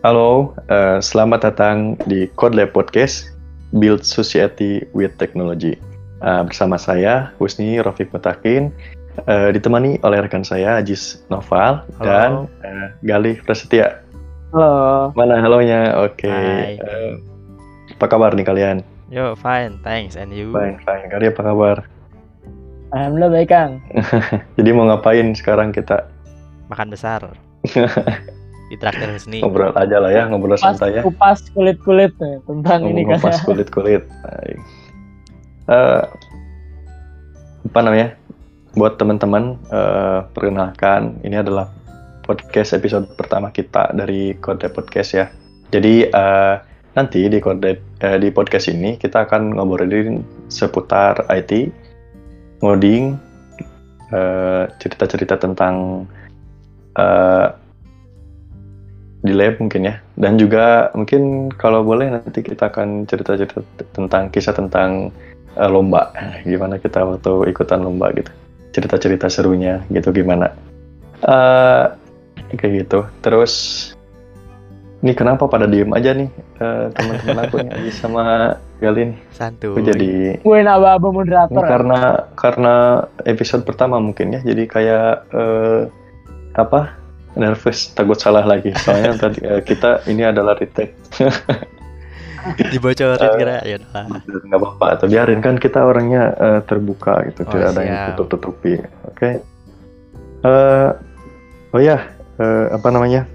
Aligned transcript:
Halo, 0.00 0.56
uh, 0.72 0.96
selamat 0.96 1.52
datang 1.52 1.92
di 2.08 2.24
Code 2.32 2.56
Lab 2.56 2.72
Podcast 2.72 3.36
Build 3.76 4.00
Society 4.00 4.80
with 4.96 5.12
Technology. 5.20 5.76
Uh, 6.24 6.40
bersama 6.40 6.80
saya 6.80 7.36
Husni 7.36 7.76
Rafiq 7.76 8.08
Mutakin, 8.08 8.72
uh, 9.28 9.52
ditemani 9.52 10.00
oleh 10.00 10.24
rekan 10.24 10.40
saya 10.40 10.80
Ajis 10.80 11.20
Noval 11.28 11.84
Halo. 12.00 12.04
dan 12.08 12.30
uh, 12.64 12.88
Galih 13.04 13.44
Prasetya. 13.44 14.00
Halo. 14.56 15.12
Mana 15.12 15.36
halonya? 15.36 15.92
Oke. 16.00 16.32
Hai. 16.32 16.80
Uh, 16.80 17.20
apa 17.92 18.08
kabar 18.08 18.32
nih 18.32 18.48
kalian? 18.48 18.80
Yo, 19.12 19.36
fine, 19.36 19.76
thanks. 19.84 20.16
And 20.16 20.32
you? 20.32 20.48
Fine, 20.56 20.80
fine. 20.80 21.12
Kalian 21.12 21.36
apa 21.36 21.42
kabar? 21.44 21.76
Alhamdulillah 22.96 23.36
baik 23.36 23.52
Kang. 23.52 23.84
Jadi 24.56 24.70
mau 24.72 24.88
ngapain 24.88 25.28
sekarang 25.36 25.76
kita? 25.76 26.08
Makan 26.72 26.88
besar. 26.88 27.36
Di 28.70 28.78
traktir 28.78 29.10
Husni. 29.10 29.42
Ngobrol 29.42 29.74
aja 29.74 29.98
lah 29.98 30.14
ya, 30.14 30.30
ngobrol 30.30 30.54
Kupas, 30.54 30.78
santai 30.78 30.94
ya. 30.94 31.02
kupas 31.02 31.42
kulit-kulit 31.50 32.14
nih 32.22 32.38
tentang 32.46 32.86
ini 32.86 33.02
kan. 33.02 33.18
Ngupas 33.18 33.42
kulit-kulit. 33.42 34.06
Baik. 34.06 34.58
Eh, 35.66 36.02
apa 37.66 37.80
namanya? 37.82 38.14
Buat 38.78 39.02
teman-teman, 39.02 39.58
eh, 39.74 40.22
perkenalkan 40.30 41.18
ini 41.26 41.42
adalah 41.42 41.66
podcast 42.22 42.78
episode 42.78 43.10
pertama 43.18 43.50
kita 43.50 43.90
dari 43.90 44.38
Kode 44.38 44.70
Podcast 44.70 45.18
ya. 45.18 45.26
Jadi 45.74 46.06
eh, 46.06 46.54
nanti 46.94 47.26
di 47.26 47.42
Kode 47.42 47.82
eh, 48.06 48.18
di 48.22 48.30
podcast 48.30 48.70
ini 48.70 48.94
kita 48.94 49.26
akan 49.26 49.58
ngobrolin 49.58 50.22
seputar 50.46 51.26
IT, 51.26 51.74
ngoding, 52.62 53.18
eh, 54.14 54.62
cerita-cerita 54.78 55.42
tentang 55.42 56.06
eh, 56.94 57.46
di 59.20 59.32
lab 59.36 59.60
mungkin 59.60 59.88
ya. 59.88 59.94
Dan 60.16 60.40
juga 60.40 60.88
mungkin 60.96 61.52
kalau 61.54 61.84
boleh 61.84 62.08
nanti 62.12 62.40
kita 62.40 62.72
akan 62.72 63.04
cerita-cerita 63.04 63.60
tentang 63.92 64.32
kisah 64.32 64.56
tentang 64.56 65.12
eh, 65.56 65.70
lomba. 65.70 66.12
Gimana 66.48 66.80
kita 66.80 67.04
waktu 67.04 67.52
ikutan 67.52 67.84
lomba 67.84 68.12
gitu. 68.16 68.32
Cerita-cerita 68.70 69.26
serunya 69.26 69.82
gitu 69.90 70.14
gimana. 70.14 70.54
Eh, 71.26 71.84
kayak 72.54 72.86
gitu. 72.86 73.04
Terus 73.20 73.52
ini 75.00 75.16
kenapa 75.16 75.48
pada 75.48 75.64
diem 75.64 75.88
aja 75.96 76.12
nih 76.12 76.28
eh, 76.60 76.86
teman-teman 76.92 77.38
aku 77.48 77.56
nih 77.64 77.72
Aji 77.72 77.92
sama 77.92 78.54
Gali 78.80 79.12
nih. 79.12 79.18
Santuy. 79.32 79.76
aku 79.76 79.80
jadi 79.84 80.12
Gue 80.40 80.58
ini 80.64 81.12
moderator. 81.12 81.52
karena 81.68 82.00
karena 82.36 82.74
episode 83.28 83.64
pertama 83.64 84.00
mungkin 84.00 84.36
ya, 84.36 84.40
jadi 84.40 84.62
kayak 84.68 85.10
eh, 85.32 85.80
apa 86.56 86.99
nervous, 87.38 87.92
takut 87.94 88.18
salah 88.18 88.42
lagi. 88.42 88.74
Soalnya 88.74 89.14
tadi 89.22 89.40
eh, 89.44 89.62
kita 89.62 90.02
ini 90.10 90.26
adalah 90.26 90.56
retake, 90.58 90.94
Dibocorin 92.72 93.20
Eh, 93.20 93.36
kira 93.36 93.60
ya 93.68 93.76
nggak 94.24 94.60
apa-apa. 94.60 94.86
Atau 94.96 95.06
biarin 95.12 95.44
kan 95.44 95.60
kita 95.60 95.84
orangnya 95.84 96.32
eh, 96.40 96.60
terbuka 96.64 97.20
gitu, 97.28 97.44
Oh, 97.44 97.50
tidak 97.52 97.68
ada 97.76 97.82
yang 97.84 97.98
siap. 98.00 98.08
tutup-tutupi. 98.16 98.80
Oke. 99.12 99.30
Eh, 100.40 100.90
oh 101.76 101.80
ya, 101.80 102.00
eh, 102.40 102.66
apa 102.72 102.88
namanya? 102.88 103.28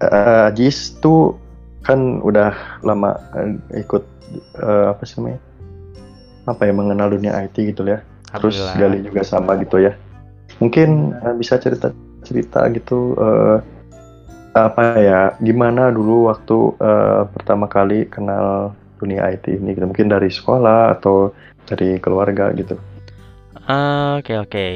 Eh, 0.00 0.48
Ajis 0.48 0.96
tuh 0.98 1.36
kan 1.84 2.24
udah 2.24 2.80
lama 2.80 3.14
eh, 3.36 3.84
ikut 3.84 4.02
eh, 4.58 4.86
apa 4.96 5.02
sih 5.04 5.20
namanya? 5.20 5.40
Apa 6.48 6.66
ya 6.66 6.72
mengenal 6.74 7.12
dunia 7.12 7.36
IT 7.44 7.54
gitu 7.60 7.84
ya. 7.84 8.00
terus. 8.32 8.56
Gali 8.80 9.04
juga 9.04 9.20
sama 9.20 9.60
gitu 9.60 9.76
ya 9.76 9.92
mungkin 10.62 11.10
eh, 11.18 11.34
bisa 11.34 11.58
cerita 11.58 11.90
cerita 12.22 12.70
gitu 12.70 13.18
eh, 13.18 13.58
apa 14.54 15.00
ya 15.00 15.20
gimana 15.42 15.90
dulu 15.90 16.30
waktu 16.30 16.58
eh, 16.78 17.22
pertama 17.34 17.66
kali 17.66 18.06
kenal 18.06 18.70
dunia 19.02 19.26
IT 19.34 19.50
ini 19.50 19.74
gitu 19.74 19.90
mungkin 19.90 20.06
dari 20.06 20.30
sekolah 20.30 20.94
atau 20.94 21.34
dari 21.66 21.98
keluarga 21.98 22.54
gitu 22.54 22.78
Ah, 23.62 24.18
Oke 24.18 24.34
oke. 24.38 24.66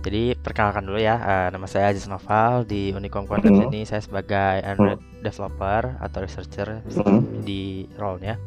Jadi 0.00 0.38
perkenalkan 0.38 0.86
dulu 0.86 0.96
ya, 0.96 1.18
eh, 1.18 1.48
nama 1.50 1.66
saya 1.66 1.90
Aziz 1.90 2.06
Noval 2.06 2.62
di 2.64 2.94
Unicom 2.94 3.26
Content 3.26 3.58
Mhm. 3.58 3.68
ini 3.68 3.82
saya 3.82 3.98
sebagai 4.00 4.62
Android 4.62 5.02
developer 5.20 5.98
atau 5.98 6.18
researcher 6.22 6.80
Mhm. 6.86 7.42
di 7.42 7.84
role-nya. 7.98 8.38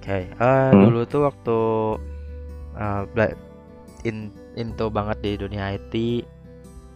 Oke, 0.00 0.26
eh, 0.26 0.70
Mhm. 0.72 0.82
dulu 0.82 1.00
tuh 1.04 1.22
waktu 1.28 1.58
bela- 3.12 3.38
in 4.02 4.32
into 4.56 4.88
banget 4.88 5.18
di 5.20 5.32
dunia 5.36 5.70
IT 5.70 6.24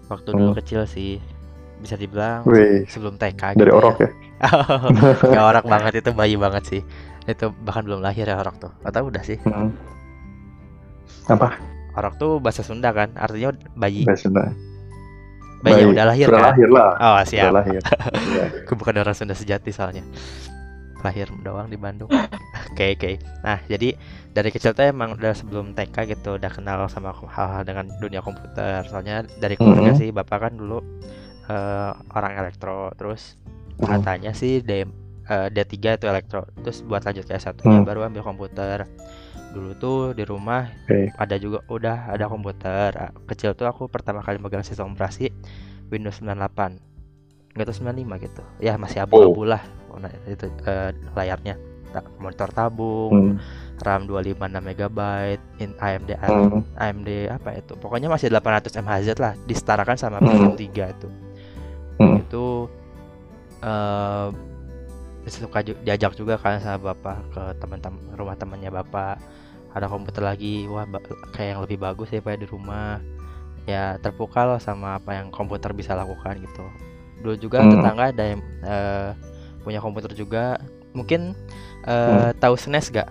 waktu 0.06 0.28
dulu 0.28 0.50
Mhm. 0.50 0.58
kecil 0.58 0.82
sih 0.84 1.20
bisa 1.78 1.94
dibilang 1.94 2.44
Wih, 2.44 2.84
sebelum 2.84 3.14
TK 3.14 3.54
dari 3.54 3.68
gitu 3.68 3.72
orok 3.74 3.96
ya 3.98 4.10
Gak 5.30 5.44
orok 5.46 5.64
banget 5.66 6.00
itu 6.00 6.10
bayi 6.10 6.32
banget 6.34 6.64
sih. 6.66 6.82
Itu 7.22 7.52
bahkan 7.58 7.84
belum 7.84 8.00
lahir 8.00 8.24
ya 8.24 8.36
orok 8.36 8.56
tuh. 8.58 8.72
Atau 8.80 9.06
udah 9.06 9.20
sih. 9.20 9.36
Mhm. 9.38 9.68
apa 11.28 11.60
Orok 11.92 12.14
tuh 12.16 12.32
bahasa 12.38 12.62
Sunda 12.62 12.88
kan, 12.90 13.12
artinya 13.14 13.50
bayi. 13.74 14.02
biasanya 14.02 14.54
Bayi 15.60 15.76
yang 15.76 15.84
Bayi. 15.84 15.92
udah 15.92 16.04
lahir 16.06 16.26
sudah 16.26 16.40
kan. 16.40 16.48
lahir 16.50 16.68
lah 16.70 16.90
Oh 16.94 17.14
sudah 17.18 17.26
siap. 17.26 17.52
lahir 17.52 17.80
Iya. 18.32 18.44
Aku 18.64 18.72
bukan 18.74 18.94
orang 18.96 19.12
Sunda 19.12 19.34
sejati 19.34 19.68
soalnya. 19.70 20.00
Lahir 21.00 21.28
doang 21.40 21.66
di 21.66 21.76
Bandung. 21.76 22.10
Oke 22.70 22.94
oke. 22.94 23.12
Nah 23.42 23.58
jadi 23.66 23.98
dari 24.30 24.48
kecil 24.48 24.70
tuh 24.70 24.86
emang 24.86 25.18
udah 25.18 25.34
sebelum 25.34 25.72
TK 25.72 26.06
gitu 26.08 26.38
udah 26.38 26.48
kenal 26.48 26.86
sama 26.86 27.10
hal-hal 27.10 27.60
dengan 27.62 27.90
dunia 27.98 28.20
komputer. 28.20 28.86
Soalnya 28.86 29.26
dari 29.36 29.54
keluarga 29.54 29.90
Mhm. 29.90 29.98
sih 29.98 30.08
bapak 30.10 30.38
kan 30.40 30.52
dulu 30.54 30.78
eh, 31.46 31.92
orang 32.14 32.38
elektro. 32.38 32.94
Terus 32.94 33.34
Mhm. 33.76 33.84
katanya 33.84 34.32
sih 34.32 34.62
D 34.62 34.86
eh, 35.26 35.48
D3 35.48 35.74
itu 35.94 36.06
elektro. 36.06 36.46
Terus 36.56 36.82
buat 36.82 37.02
lanjut 37.02 37.22
ke 37.22 37.34
S1 37.34 37.58
nya 37.60 37.80
Hmm. 37.80 37.86
baru 37.86 38.06
ambil 38.06 38.22
komputer. 38.22 38.86
Dulu 39.50 39.70
tuh 39.74 39.98
di 40.14 40.22
rumah 40.22 40.70
Oke. 40.86 41.10
ada 41.10 41.34
juga 41.34 41.66
udah 41.66 42.06
ada 42.08 42.26
komputer. 42.26 42.90
Kecil 43.26 43.54
tuh 43.54 43.66
aku 43.66 43.90
pertama 43.90 44.22
kali 44.22 44.38
megang 44.38 44.62
sistem 44.62 44.94
operasi 44.94 45.26
Windows 45.90 46.18
98. 46.18 46.78
Enggak 47.60 47.76
tahu 47.76 47.92
95 47.92 48.16
gitu. 48.24 48.42
Ya 48.56 48.80
masih 48.80 49.04
abu-abu 49.04 49.44
lah 49.44 49.60
warna 49.92 50.08
itu 50.24 50.48
eh, 50.64 50.96
layarnya. 51.12 51.60
Ta- 51.90 52.08
Monitor 52.16 52.48
tabung, 52.48 53.12
Hmm. 53.12 53.34
RAM 53.82 54.06
25 54.06 54.48
MB, 54.48 54.98
in 55.58 55.76
AMD 55.76 56.10
Hmm. 56.16 56.64
AMD 56.72 57.08
apa 57.28 57.52
itu? 57.52 57.76
Pokoknya 57.76 58.08
masih 58.08 58.30
800 58.30 58.72
MHz 58.72 59.18
lah, 59.18 59.36
disetarakan 59.44 59.96
sama 59.98 60.24
Hmm. 60.24 60.56
PS3 60.56 60.88
itu. 60.88 61.08
Hmm. 61.98 62.16
Itu 62.16 62.70
eh 63.60 64.28
suka 65.28 65.60
diajak 65.60 66.16
juga 66.16 66.40
kan 66.40 66.56
sama 66.58 66.90
bapak 66.90 67.16
ke 67.28 67.42
teman-teman 67.60 68.00
rumah 68.16 68.34
temannya 68.34 68.72
bapak 68.72 69.20
ada 69.70 69.86
komputer 69.86 70.24
lagi 70.24 70.64
wah 70.64 70.88
kayak 71.30 71.48
yang 71.54 71.60
lebih 71.60 71.76
bagus 71.76 72.08
daripada 72.08 72.40
di 72.40 72.48
rumah 72.48 72.98
ya 73.62 74.00
terpukau 74.00 74.56
sama 74.56 74.96
apa 74.96 75.14
yang 75.14 75.28
komputer 75.28 75.70
bisa 75.70 75.92
lakukan 75.92 76.40
gitu 76.40 76.64
dulu 77.20 77.34
juga 77.36 77.60
Hmm. 77.60 77.70
tetangga 77.72 78.04
ada 78.08 78.24
yang 78.26 78.40
eh, 78.60 79.10
punya 79.60 79.78
komputer 79.78 80.12
juga. 80.12 80.56
Mungkin 80.90 81.32
eh, 81.82 82.30
tahu 82.34 82.54
SNES 82.54 82.90
gak 82.90 83.08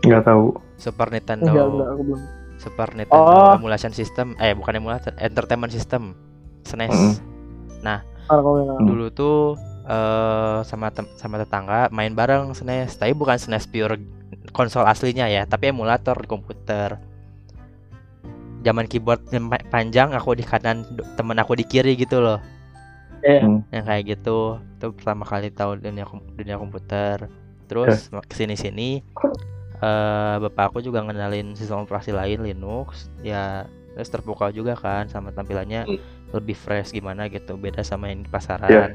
nggak? 0.00 0.22
Tahu. 0.24 0.44
Super 0.78 1.10
Nintendo. 1.10 1.50
Enggak, 1.50 1.66
enggak, 1.66 1.88
aku 1.90 2.02
belum. 2.04 2.20
Super 2.56 2.88
Nintendo 2.92 3.30
Oh. 3.30 3.54
Emulation 3.54 3.90
System. 3.90 4.34
Eh 4.36 4.52
bukan 4.52 4.74
emulation 4.76 5.14
Entertainment 5.16 5.70
System. 5.70 6.14
SNES 6.62 6.94
Mm. 7.78 7.86
Kalau 8.28 8.40
kamu 8.44 8.56
yang- 8.60 8.84
dulu 8.84 9.06
tuh 9.08 9.36
eh 9.82 10.58
sama 10.62 10.92
sama 11.16 11.36
tetangga 11.36 11.88
main 11.88 12.12
bareng 12.12 12.52
SNES 12.52 12.94
tapi 12.94 13.10
bukan 13.12 13.34
SNES 13.34 13.64
pure 13.66 13.96
konsol 14.50 14.84
aslinya 14.84 15.24
ya 15.26 15.42
tapi 15.42 15.72
emulator 15.72 16.12
di 16.14 16.28
komputer 16.28 17.00
zaman 18.68 18.84
keyboard 18.84 19.24
panjang 19.72 20.12
aku 20.12 20.36
di 20.36 20.44
kanan 20.44 20.84
temen 21.16 21.40
aku 21.40 21.56
di 21.56 21.64
kiri 21.64 21.96
gitu 21.96 22.20
loh. 22.20 22.36
Iya. 23.24 23.42
Hmm. 23.42 23.66
yang 23.74 23.84
kayak 23.88 24.04
gitu. 24.14 24.60
Itu 24.78 24.94
pertama 24.94 25.24
kali 25.26 25.50
tahu 25.50 25.80
dunia 25.80 26.04
kom- 26.04 26.22
dunia 26.36 26.60
komputer. 26.60 27.26
Terus 27.66 28.12
ke 28.28 28.34
sini 28.36 28.54
sini 28.54 28.90
eh 29.78 30.34
bapak 30.42 30.74
aku 30.74 30.78
juga 30.82 31.02
ngenalin 31.02 31.54
sistem 31.56 31.82
operasi 31.88 32.12
lain 32.12 32.44
Linux. 32.44 33.08
Ya 33.24 33.64
terus 33.96 34.12
terpukau 34.12 34.52
juga 34.54 34.78
kan 34.78 35.10
sama 35.10 35.32
tampilannya. 35.34 35.88
Lebih 36.30 36.54
fresh 36.54 36.92
gimana 36.92 37.26
gitu 37.32 37.56
beda 37.56 37.80
sama 37.82 38.12
yang 38.12 38.22
di 38.22 38.30
pasaran. 38.30 38.94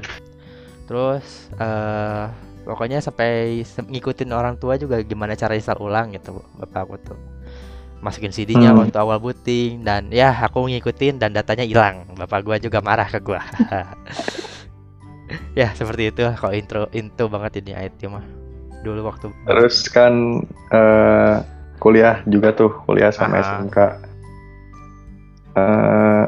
Terus 0.88 1.52
eh 1.60 2.26
pokoknya 2.64 3.04
sampai 3.04 3.60
ngikutin 3.92 4.32
orang 4.32 4.56
tua 4.56 4.80
juga 4.80 4.96
gimana 5.04 5.36
cara 5.36 5.52
install 5.52 5.84
ulang 5.84 6.16
gitu 6.16 6.40
bapak 6.56 6.80
aku 6.88 6.96
tuh 7.12 7.18
masukin 8.04 8.28
CD-nya 8.28 8.70
Hmm. 8.70 8.78
waktu 8.78 8.94
awal 8.94 9.16
booting 9.16 9.80
dan 9.80 10.06
ya 10.10 10.28
aku 10.30 10.62
ngikutin 10.62 11.16
dan 11.16 11.32
datanya 11.32 11.64
hilang 11.64 12.04
bapak 12.12 12.42
gua 12.42 12.54
juga 12.58 12.78
marah 12.78 13.06
ke 13.06 13.18
gua 13.18 13.40
ya 15.56 15.70
seperti 15.72 16.12
itu 16.12 16.20
lah 16.20 16.34
kalau 16.34 16.52
intro 16.52 16.86
intro 16.92 17.26
banget 17.26 17.58
ini 17.58 17.72
IT 17.72 17.98
mah 18.06 18.22
dulu 18.80 19.00
waktu 19.04 19.28
Terus 19.48 19.88
kan 19.88 20.12
eh, 20.68 21.34
kuliah 21.74 22.20
juga 22.24 22.52
tuh, 22.52 22.70
kuliah 22.84 23.08
sama 23.08 23.34
Ah. 23.34 23.42
SMK. 23.42 23.76
Eh, 25.54 26.22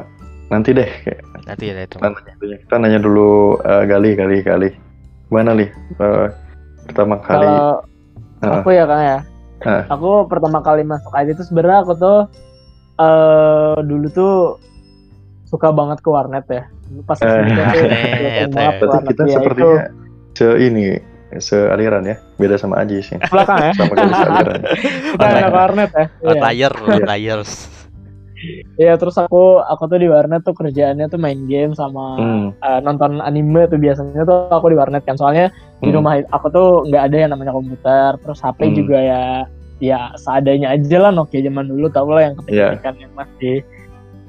nanti 0.47 0.69
deh 0.71 0.89
kayak 1.03 1.21
Nanti 1.43 1.63
ya 1.65 1.73
itu. 1.79 1.95
kita 1.95 2.09
nanya 2.09 2.33
dulu, 2.35 2.53
kita 2.57 2.75
nanya 2.77 2.99
dulu 2.99 3.29
eh, 3.61 3.83
Gali 3.85 4.09
Gali 4.13 4.37
Gali 4.41 4.69
gimana 5.27 5.51
li 5.53 5.65
Eh, 5.97 6.27
pertama 6.85 7.15
kali 7.19 7.45
Kalau 7.45 7.81
Ah. 8.39 8.61
aku 8.61 8.69
ya 8.69 8.85
Kang 8.85 9.01
ya. 9.01 9.17
Ah. 9.59 9.83
Aku 9.89 10.25
pertama 10.25 10.59
kali 10.59 10.81
masuk 10.81 11.09
IT 11.11 11.33
itu 11.33 11.43
sebenarnya 11.43 11.81
aku 11.81 11.93
tuh 11.93 12.19
eh 12.95 13.77
dulu 13.81 14.07
tuh 14.09 14.33
suka 15.45 15.69
banget 15.69 15.97
ke 15.99 16.09
warnet 16.09 16.45
ya. 16.45 16.63
Pas 17.03 17.17
Eh, 17.19 17.27
warnet, 17.27 18.47
ya. 18.47 18.47
berarti 18.47 18.85
warnet. 18.85 19.07
kita 19.07 19.21
Ya, 19.23 19.33
sepertinya 19.33 19.83
se 20.33 20.47
ini 20.61 20.85
sealiran 21.37 22.03
ya 22.03 22.15
beda 22.35 22.55
sama 22.55 22.79
Aji 22.79 23.03
sih 23.03 23.15
itu 23.15 23.27
belakang 23.27 23.59
ya. 23.59 23.71
sama 23.75 23.93
Gali 23.93 24.13
sealiran 24.15 24.61
Kita 25.11 25.25
anak 25.27 25.51
warnet 25.51 25.91
ya. 25.91 26.05
Iya. 26.05 26.27
Outlier, 26.29 26.73
outliers. 26.87 27.51
Iya, 28.77 28.93
terus 29.01 29.17
aku 29.17 29.65
aku 29.65 29.83
tuh 29.89 29.97
di 29.97 30.05
warnet 30.05 30.45
tuh 30.45 30.53
kerjaannya 30.53 31.09
tuh 31.09 31.17
main 31.17 31.49
game 31.49 31.73
sama 31.73 32.17
Hmm, 32.21 32.45
eh, 32.53 32.79
nonton 32.85 33.17
anime 33.21 33.65
tuh 33.65 33.81
biasanya 33.81 34.21
tuh 34.29 34.53
aku 34.53 34.69
di 34.69 34.77
warnet 34.77 35.01
kan. 35.09 35.17
Soalnya 35.17 35.49
di 35.81 35.89
hmm. 35.89 35.97
rumah 35.97 36.21
aku 36.29 36.47
tuh 36.53 36.67
nggak 36.85 37.03
ada 37.09 37.17
yang 37.17 37.31
namanya 37.33 37.53
komputer, 37.57 38.13
terus 38.21 38.39
HP 38.41 38.59
Hmm. 38.69 38.75
juga 38.77 38.97
ya 39.01 39.21
ya 39.77 40.09
seadanya 40.17 40.73
aja 40.73 40.97
lah 40.97 41.11
Nokia 41.13 41.45
zaman 41.45 41.69
dulu 41.69 41.85
tau 41.93 42.09
lah 42.09 42.29
yang 42.29 42.35
Iya. 42.49 42.77
ketik 42.77 42.97
yang 42.97 43.13
masih 43.13 43.61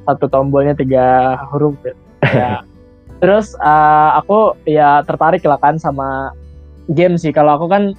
satu 0.04 0.28
tombolnya 0.28 0.76
tiga 0.76 1.36
huruf 1.52 1.76
ya. 1.84 1.92
Ya. 2.32 2.52
terus 3.20 3.56
eh, 3.60 4.10
aku 4.16 4.56
ya 4.64 5.04
tertarik 5.04 5.44
lah 5.44 5.60
kan 5.60 5.76
sama 5.76 6.32
game 6.92 7.16
sih 7.20 7.32
kalau 7.32 7.56
aku 7.60 7.66
kan 7.68 7.92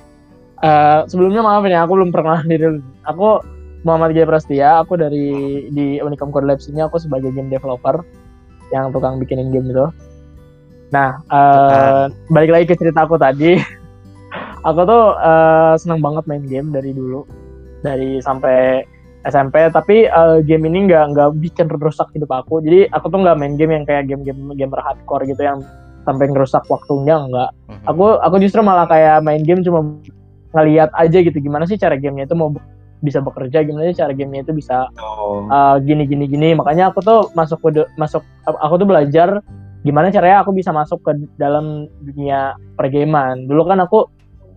eh, 0.62 1.00
sebelumnya 1.10 1.42
maaf 1.46 1.66
ya 1.66 1.86
aku 1.86 1.98
belum 2.02 2.10
pernah 2.14 2.42
diri 2.50 2.82
aku 3.06 3.42
Muhammad 3.88 4.12
Gai 4.12 4.28
Prastia 4.28 4.84
aku 4.84 5.00
dari 5.00 5.28
di 5.72 6.00
Unicom 6.04 6.32
Code 6.36 6.48
Labs 6.48 6.68
ini 6.68 6.84
aku 6.84 7.00
sebagai 7.00 7.32
game 7.32 7.48
developer 7.48 8.04
yang 8.76 8.92
tukang 8.92 9.18
bikinin 9.18 9.50
game 9.50 9.72
itu. 9.72 9.88
Nah 10.92 11.22
eh, 11.32 12.04
balik 12.34 12.52
lagi 12.52 12.66
ke 12.68 12.76
cerita 12.76 13.08
aku 13.08 13.16
tadi. 13.20 13.56
Aku 14.60 14.86
tuh 14.86 15.16
eh, 15.18 15.74
senang 15.80 16.04
banget 16.04 16.28
main 16.28 16.44
game 16.46 16.70
dari 16.70 16.92
dulu 16.94 17.26
dari 17.82 18.20
sampai 18.20 18.84
SMP 19.24 19.72
tapi 19.72 20.06
eh, 20.06 20.38
game 20.44 20.68
ini 20.68 20.86
nggak 20.92 21.16
nggak 21.16 21.30
bikin 21.40 21.72
rusak 21.72 22.12
hidup 22.12 22.30
aku. 22.30 22.60
Jadi 22.62 22.92
aku 22.92 23.08
tuh 23.08 23.24
nggak 23.24 23.40
main 23.40 23.56
game 23.56 23.74
yang 23.74 23.88
kayak 23.88 24.12
game-game 24.12 24.54
gamer 24.60 24.84
hardcore 24.84 25.24
gitu 25.26 25.42
yang 25.42 25.64
sampai 26.04 26.28
ngerusak 26.28 26.68
waktunya 26.68 27.16
nggak. 27.26 27.52
Mhm. 27.72 27.86
aku 27.88 28.06
aku 28.20 28.36
justru 28.44 28.60
malah 28.60 28.86
kayak 28.86 29.24
main 29.24 29.42
game 29.48 29.64
cuma 29.64 29.80
ngeliat 30.54 30.90
aja 30.98 31.18
gitu 31.22 31.38
gimana 31.40 31.64
sih 31.70 31.78
cara 31.78 31.96
gamenya 31.96 32.26
itu 32.26 32.36
mau 32.36 32.52
bisa 33.00 33.24
bekerja 33.24 33.64
gimana 33.64 33.90
sih 33.92 34.00
cara 34.00 34.12
gamenya 34.12 34.44
itu 34.44 34.54
bisa 34.56 34.92
Oh, 35.00 35.48
uh, 35.48 35.80
gini 35.80 36.04
gini 36.04 36.28
gini. 36.28 36.52
Makanya 36.52 36.92
aku 36.92 37.00
tuh 37.00 37.32
masuk 37.34 37.64
ke 37.64 37.88
masuk 37.96 38.24
aku 38.46 38.74
tuh 38.76 38.88
belajar 38.88 39.40
gimana 39.88 40.12
caranya 40.12 40.44
aku 40.44 40.52
bisa 40.52 40.76
masuk 40.76 41.00
ke 41.08 41.16
dalam 41.40 41.88
dunia 42.04 42.60
pergaman 42.76 43.48
dulu 43.48 43.64
kan 43.72 43.80
aku 43.80 44.04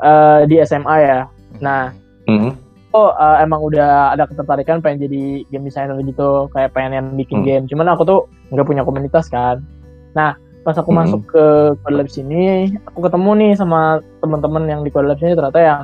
uh, 0.02 0.42
di 0.50 0.58
SMA 0.66 0.96
ya. 1.06 1.20
Nah 1.62 1.94
hmm. 2.26 2.50
aku 2.90 3.02
uh, 3.14 3.38
emang 3.38 3.62
udah 3.62 4.18
ada 4.18 4.26
ketertarikan 4.26 4.82
pengen 4.82 5.06
jadi 5.06 5.46
game 5.48 5.64
designer 5.70 5.96
gitu. 6.02 6.50
Kayak 6.50 6.74
pengen 6.74 6.92
yang 6.98 7.06
bikin 7.14 7.38
Hmm. 7.42 7.46
game. 7.46 7.64
Cuman 7.70 7.86
aku 7.94 8.02
tuh 8.02 8.20
nggak 8.50 8.66
punya 8.66 8.82
komunitas 8.82 9.30
kan. 9.30 9.62
Nah 10.18 10.34
pas 10.66 10.74
aku 10.78 10.90
Hmm. 10.90 11.06
masuk 11.06 11.20
ke 11.30 11.44
Code 11.82 11.96
Labs 11.98 12.18
ini 12.18 12.70
aku 12.86 13.02
ketemu 13.06 13.30
nih 13.38 13.52
sama 13.58 13.98
teman-teman 14.22 14.66
yang 14.66 14.80
di 14.82 14.90
Code 14.90 15.06
Labs 15.10 15.22
ini 15.22 15.34
ternyata 15.34 15.58
yang 15.62 15.80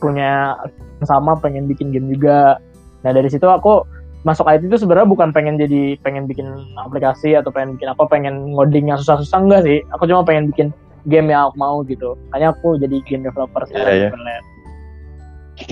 punya 0.00 0.56
sama 1.02 1.36
pengen 1.36 1.64
bikin 1.64 1.92
game 1.92 2.08
juga 2.08 2.56
nah 3.00 3.12
dari 3.12 3.28
situ 3.28 3.44
aku 3.44 3.84
masuk 4.20 4.44
IT 4.44 4.64
itu 4.64 4.76
sebenarnya 4.76 5.08
bukan 5.08 5.32
pengen 5.32 5.56
jadi 5.56 5.96
pengen 5.98 6.24
bikin 6.24 6.44
aplikasi 6.78 7.32
atau 7.32 7.48
pengen 7.48 7.76
bikin 7.76 7.88
apa 7.88 8.04
pengen 8.04 8.52
ngoding 8.52 8.84
yang 8.86 8.96
susah-susah 8.96 9.38
enggak 9.38 9.62
sih 9.62 9.78
aku 9.90 10.04
cuma 10.04 10.20
pengen 10.20 10.48
bikin 10.48 10.68
game 11.04 11.28
yang 11.28 11.48
aku 11.48 11.56
mau 11.56 11.80
gitu 11.82 12.12
makanya 12.28 12.52
aku 12.52 12.76
jadi 12.76 12.96
game 13.02 13.24
developer 13.24 13.62
Iya, 13.62 13.68
sekarang 13.70 13.94
iya. 13.94 14.08
Code 14.10 14.22
Labs. 14.22 14.48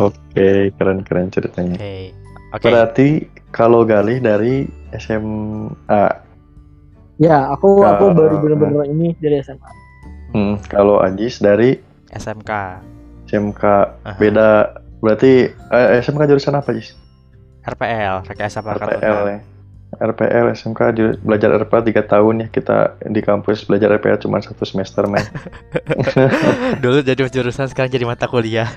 oke 0.01 0.49
keren 0.75 0.99
keren 1.03 1.29
ceritanya 1.29 1.77
Oke. 1.77 1.95
Oke. 2.49 2.65
berarti 2.65 3.09
kalau 3.51 3.85
Gali 3.85 4.17
dari 4.19 4.65
SMA 4.95 6.01
Ya, 7.19 7.51
aku 7.51 7.83
Ke- 7.83 7.91
aku 7.91 8.05
baru 8.15 8.39
bener-bener 8.39 8.87
ini 8.89 9.11
dari 9.19 9.43
SMA. 9.43 9.69
hmm. 10.33 10.71
kalau 10.71 11.03
Ajis 11.03 11.37
dari 11.37 11.75
SMK. 12.09 12.51
SMK 13.29 13.63
Aha. 13.63 14.17
beda 14.17 14.49
berarti 14.99 15.47
eh, 15.53 15.89
SMK 16.01 16.27
jurusan 16.27 16.57
apa 16.57 16.73
Jis? 16.73 16.97
RPL, 17.63 18.25
rekayasa 18.25 18.59
RPL 18.59 18.67
perangkat 18.67 18.99
ya. 19.05 19.39
RPL 19.89 20.53
SMK 20.53 20.81
belajar 21.21 21.49
RPL 21.55 21.83
tiga 21.83 22.03
tahun 22.03 22.45
ya 22.45 22.49
kita 22.49 23.01
di 23.05 23.21
kampus 23.21 23.65
belajar 23.65 23.93
RPL 23.95 24.21
cuma 24.21 24.37
satu 24.39 24.65
semester 24.65 25.05
men. 25.05 25.25
Dulu 26.85 27.01
jadi 27.01 27.21
jurusan 27.25 27.69
sekarang 27.69 27.89
jadi 27.89 28.05
mata 28.05 28.25
kuliah. 28.25 28.69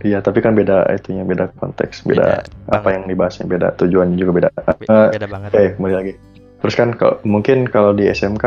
Iya 0.00 0.18
tapi 0.18 0.40
kan 0.40 0.56
beda 0.56 0.88
itunya 0.90 1.22
beda 1.22 1.52
konteks 1.54 2.00
beda, 2.02 2.40
apa 2.66 2.80
banget. 2.80 2.92
yang 2.98 3.04
dibahasnya 3.06 3.46
beda 3.46 3.68
tujuannya 3.76 4.16
juga 4.16 4.32
beda. 4.32 4.48
Be- 4.80 4.88
Eh, 4.88 5.08
beda 5.12 5.26
banget. 5.28 5.50
Oke 5.52 5.64
kembali 5.76 5.94
lagi. 5.94 6.12
Terus 6.58 6.74
kan 6.74 6.88
kalau 6.96 7.14
mungkin 7.22 7.68
kalau 7.68 7.92
di 7.92 8.08
SMK 8.08 8.44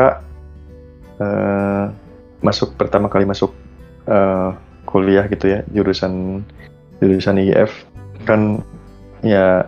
eh, 1.18 1.84
masuk 2.42 2.74
pertama 2.74 3.06
kali 3.06 3.24
masuk 3.24 3.54
eh, 4.04 4.50
kuliah 4.92 5.24
gitu 5.26 5.48
ya 5.48 5.60
jurusan 5.72 6.44
jurusan 7.00 7.40
IF 7.40 7.72
kan 8.22 8.60
ya 9.20 9.64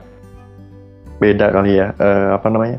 beda 1.17 1.50
kali 1.50 1.81
ya 1.81 1.91
eh, 1.97 2.29
apa 2.31 2.47
namanya 2.47 2.79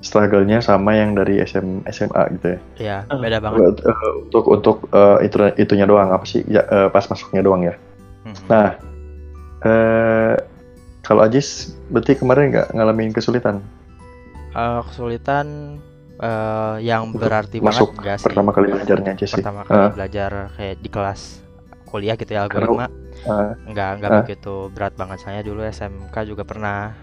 struggle-nya 0.00 0.64
sama 0.64 0.96
yang 0.96 1.12
dari 1.12 1.36
SM, 1.38 1.84
SMA 1.84 2.22
gitu 2.32 2.46
ya. 2.46 2.58
Iya, 2.78 2.96
Eh. 3.04 3.18
beda 3.20 3.36
banget. 3.36 3.84
Eh, 3.84 3.96
untuk 4.24 4.44
untuk 4.48 4.76
eh, 4.88 5.28
itu 5.28 5.36
itunya 5.58 5.84
doang 5.84 6.08
apa 6.08 6.24
sih 6.24 6.40
ya, 6.46 6.64
eh, 6.64 6.88
pas 6.88 7.04
masuknya 7.04 7.44
doang 7.44 7.60
ya. 7.62 7.74
Mhm. 8.24 8.44
Nah 8.48 8.68
eh, 9.60 10.34
kalau 11.02 11.20
Ajis 11.20 11.76
berarti 11.88 12.16
kemarin 12.16 12.48
nggak 12.48 12.68
ngalamin 12.72 13.12
kesulitan 13.12 13.60
Eh, 14.50 14.80
kesulitan 14.82 15.78
eh, 16.16 16.76
yang 16.80 17.12
berarti 17.12 17.60
masuk 17.60 17.92
banget 17.92 18.00
enggak 18.00 18.16
sih. 18.16 18.24
pertama 18.24 18.50
kali 18.50 18.66
belajarnya 18.68 19.10
aja 19.14 19.26
sih. 19.26 19.36
Pertama 19.38 19.60
kali 19.62 19.78
Ah. 19.78 19.92
belajar 19.92 20.30
kayak 20.52 20.76
di 20.78 20.88
kelas 20.88 21.20
kuliah 21.90 22.14
gitu 22.14 22.30
ya 22.30 22.46
Karena- 22.46 22.70
algoritma 22.70 22.86
Ah. 23.26 23.52
enggak 23.66 23.90
enggak 23.98 24.08
Ah. 24.08 24.18
begitu 24.22 24.54
berat 24.70 24.94
banget 24.94 25.18
saya 25.20 25.40
dulu 25.42 25.60
SMK 25.60 26.14
juga 26.24 26.42
pernah 26.42 26.94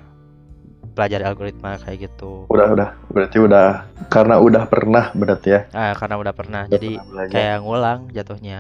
belajar 0.88 1.22
algoritma 1.22 1.78
kayak 1.78 2.10
gitu. 2.10 2.50
Udah 2.50 2.74
udah 2.74 2.90
berarti 3.08 3.38
udah 3.38 3.68
karena 4.08 4.42
udah 4.42 4.64
pernah 4.66 5.14
berarti 5.14 5.50
ya. 5.52 5.62
Ah, 5.70 5.94
karena 5.94 6.16
udah 6.18 6.34
pernah 6.34 6.62
Udah 6.64 6.74
jadi 6.74 6.90
pernah 6.96 7.06
belajar. 7.14 7.34
kayak 7.36 7.58
ngulang 7.62 8.00
jatuhnya. 8.10 8.60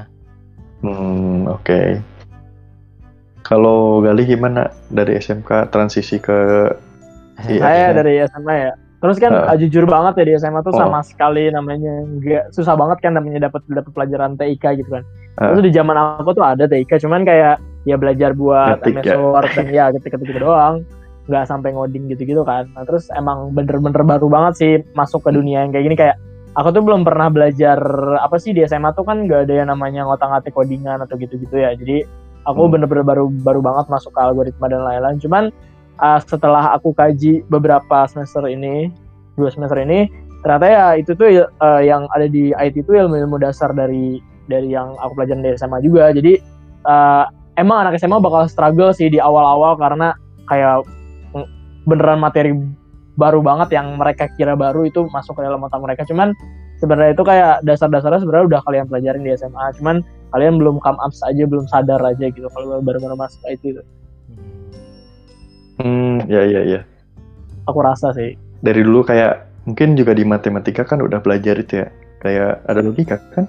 Hmm, 0.78 1.50
oke. 1.50 1.82
Kalau 3.42 4.04
Gali 4.04 4.28
gimana 4.28 4.70
dari 4.88 5.18
SMK 5.18 5.72
transisi 5.72 6.20
ke 6.20 6.70
Saya 7.40 7.90
iya. 7.90 7.96
dari 7.96 8.13
SMA 8.20 8.54
ya. 8.60 8.74
Terus 8.98 9.18
kan 9.18 9.30
ah, 9.30 9.54
jujur 9.54 9.86
banget 9.86 10.13
ya 10.18 10.24
di 10.25 10.34
SMA 10.36 10.62
tuh 10.62 10.74
Oh. 10.74 10.80
sama 10.80 11.06
sekali 11.06 11.48
namanya 11.48 12.01
nggak 12.08 12.50
susah 12.50 12.74
banget 12.74 12.98
kan 13.00 13.13
namanya 13.13 13.46
dapat 13.46 13.62
dapat 13.68 13.92
pelajaran 13.94 14.34
TIK 14.34 14.82
gitu 14.82 14.89
kan. 14.89 15.04
Ah. 15.38 15.54
Terus 15.54 15.70
di 15.70 15.72
zaman 15.72 15.94
aku 15.94 16.34
tuh 16.34 16.42
ada 16.42 16.66
TIK 16.66 16.98
cuman 17.00 17.22
kayak 17.22 17.56
ya 17.86 17.96
belajar 17.96 18.34
buat 18.34 18.82
Ngetik 18.82 18.96
MS 18.98 19.06
ya? 19.06 19.16
Word 19.16 19.50
dan 19.56 19.68
ya 19.70 19.86
ketik-ketik 19.94 20.38
doang. 20.38 20.82
nggak 21.27 21.44
sampai 21.44 21.75
ngoding 21.75 22.08
gitu-gitu 22.08 22.39
kan. 22.42 22.72
Nah, 22.72 22.88
terus 22.88 23.12
emang 23.12 23.51
bener-bener 23.51 24.00
baru 24.00 24.32
banget 24.32 24.54
sih 24.56 24.72
masuk 24.96 25.27
ke 25.27 25.36
dunia 25.36 25.60
yang 25.60 25.75
kayak 25.75 25.84
gini 25.84 25.96
kayak 26.00 26.16
aku 26.56 26.72
tuh 26.72 26.80
belum 26.80 27.04
pernah 27.04 27.27
belajar 27.27 27.75
apa 28.18 28.39
sih 28.39 28.56
di 28.56 28.63
SMA 28.63 28.96
tuh 28.96 29.04
kan 29.04 29.27
nggak 29.27 29.44
ada 29.44 29.54
yang 29.54 29.68
namanya 29.68 30.08
ngotak-ngatik 30.08 30.56
codingan 30.56 31.04
atau 31.04 31.20
gitu-gitu 31.20 31.51
ya. 31.54 31.75
Jadi 31.75 32.08
aku 32.42 32.63
Hmm. 32.63 32.72
bener-bener 32.72 33.04
baru 33.04 33.27
baru 33.44 33.60
banget 33.60 33.92
masuk 33.92 34.10
ke 34.10 34.22
algoritma 34.24 34.72
dan 34.72 34.88
lain-lain. 34.88 35.20
Cuman 35.20 35.44
uh, 36.01 36.20
setelah 36.24 36.74
aku 36.77 36.94
kaji 36.94 37.46
beberapa 37.50 38.06
semester 38.10 38.46
ini, 38.48 38.89
dua 39.36 39.50
semester 39.54 39.77
ini, 39.82 40.10
ternyata 40.42 40.66
ya 40.66 40.86
itu 40.98 41.12
tuh 41.13 41.46
uh, 41.46 41.82
yang 41.82 42.06
ada 42.13 42.30
di 42.30 42.54
IT 42.54 42.86
itu 42.86 42.92
ilmu-ilmu 42.94 43.42
dasar 43.42 43.74
dari 43.74 44.22
dari 44.48 44.72
yang 44.72 44.96
aku 45.01 45.18
pelajarin 45.18 45.44
di 45.44 45.54
SMA 45.58 45.84
juga. 45.84 46.10
Jadi 46.16 46.39
uh, 46.88 47.25
emang 47.60 47.86
anak 47.86 48.00
SMA 48.00 48.22
bakal 48.22 48.48
struggle 48.48 48.96
sih 48.96 49.12
di 49.12 49.20
awal-awal 49.20 49.75
karena 49.75 50.16
kayak 50.48 50.88
beneran 51.88 52.20
materi 52.20 52.51
baru 53.18 53.42
banget 53.42 53.74
yang 53.74 53.98
mereka 53.98 54.30
kira 54.38 54.54
baru 54.54 54.86
itu 54.86 55.10
masuk 55.10 55.39
ke 55.39 55.42
dalam 55.44 55.63
otak 55.66 55.82
mereka. 55.82 56.06
Cuman 56.06 56.32
sebenarnya 56.77 57.18
itu 57.18 57.24
kayak 57.25 57.66
dasar-dasarnya 57.66 58.22
sebenarnya 58.22 58.46
udah 58.56 58.62
kalian 58.63 58.86
pelajarin 58.86 59.24
di 59.25 59.32
SMA. 59.34 59.66
Cuman 59.82 60.06
kalian 60.36 60.62
belum 60.62 60.77
come 60.84 61.00
up 61.01 61.12
aja, 61.25 61.44
belum 61.44 61.66
sadar 61.72 62.00
aja 62.06 62.25
gitu 62.30 62.48
kalau 62.54 62.80
baru-baru 62.84 63.18
masuk 63.18 63.42
IT 63.50 63.63
itu. 63.66 63.82
Hmm, 65.78 66.26
ya 66.26 66.42
ya 66.44 66.62
ya. 66.64 66.80
Aku 67.66 67.80
rasa 67.80 68.14
sih. 68.14 68.34
Dari 68.60 68.82
dulu 68.82 69.04
kayak 69.04 69.46
mungkin 69.66 69.94
juga 69.94 70.16
di 70.16 70.24
matematika 70.24 70.82
kan 70.82 71.00
udah 71.00 71.22
belajar 71.22 71.58
itu 71.58 71.84
ya. 71.84 71.88
Kayak 72.18 72.66
ada 72.66 72.82
logika 72.82 73.18
kan? 73.34 73.46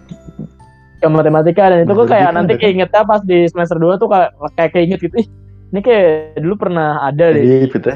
ke 0.98 1.06
matematika 1.06 1.70
dan 1.70 1.86
itu 1.86 1.94
kok 1.94 1.94
Matematika 1.94 2.10
kayak 2.18 2.30
nanti 2.34 2.52
keingetnya 2.58 3.02
pas 3.06 3.22
di 3.22 3.46
semester 3.46 3.78
2 3.78 4.02
tuh 4.02 4.10
kayak 4.10 4.34
kayak 4.58 4.70
keinget 4.74 4.98
gitu 4.98 5.14
ih 5.22 5.28
ini 5.70 5.78
kayak 5.78 6.42
dulu 6.42 6.58
pernah 6.58 7.06
ada 7.06 7.38
deh 7.38 7.38
Iya, 7.38 7.70
betul. 7.70 7.94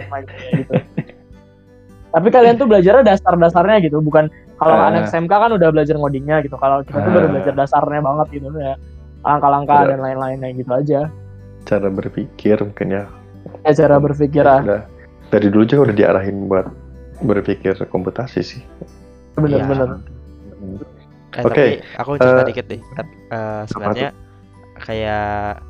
gitu. 0.55 0.73
Tapi 2.15 2.29
kalian 2.31 2.63
tuh 2.63 2.71
belajarnya 2.71 3.03
dasar-dasarnya 3.03 3.91
gitu, 3.91 3.99
bukan 3.99 4.31
kalau 4.55 4.79
Ah. 4.79 4.87
anak 4.87 5.11
SMK 5.11 5.35
kan 5.35 5.51
udah 5.51 5.69
belajar 5.75 5.99
ngodingnya 5.99 6.47
gitu. 6.47 6.55
Kalau 6.55 6.87
kita 6.87 7.03
tuh 7.03 7.11
baru 7.11 7.27
Ah. 7.27 7.33
belajar 7.35 7.55
dasarnya 7.59 8.01
banget 8.07 8.27
gitu 8.39 8.47
ya. 8.55 8.75
Langkah-langkah 9.27 9.81
dan 9.83 9.99
lain-lain 9.99 10.37
kayak 10.39 10.55
gitu 10.63 10.71
aja. 10.71 11.01
cara 11.63 11.89
berpikir 11.91 12.59
mungkin 12.59 12.87
ya 12.91 13.05
Ya 13.63 13.73
cara 13.75 13.97
berpikir 14.03 14.43
ah. 14.43 14.61
udah 14.63 14.83
dari 15.31 15.49
dulu 15.49 15.65
juga 15.65 15.91
udah 15.91 15.97
diarahin 15.97 16.51
buat 16.51 16.67
berpikir 17.23 17.79
komputasi 17.89 18.41
sih 18.43 18.63
Bener-bener. 19.39 20.03
Eh, 21.33 21.41
Oke, 21.41 21.49
tapi 21.49 21.65
aku 21.97 22.11
cerita 22.21 22.43
eh, 22.45 22.49
dikit 22.53 22.67
deh. 22.69 22.81
Tapi, 22.93 23.13
eh, 23.33 23.63
sebenarnya 23.65 24.11
kayak 24.77 25.65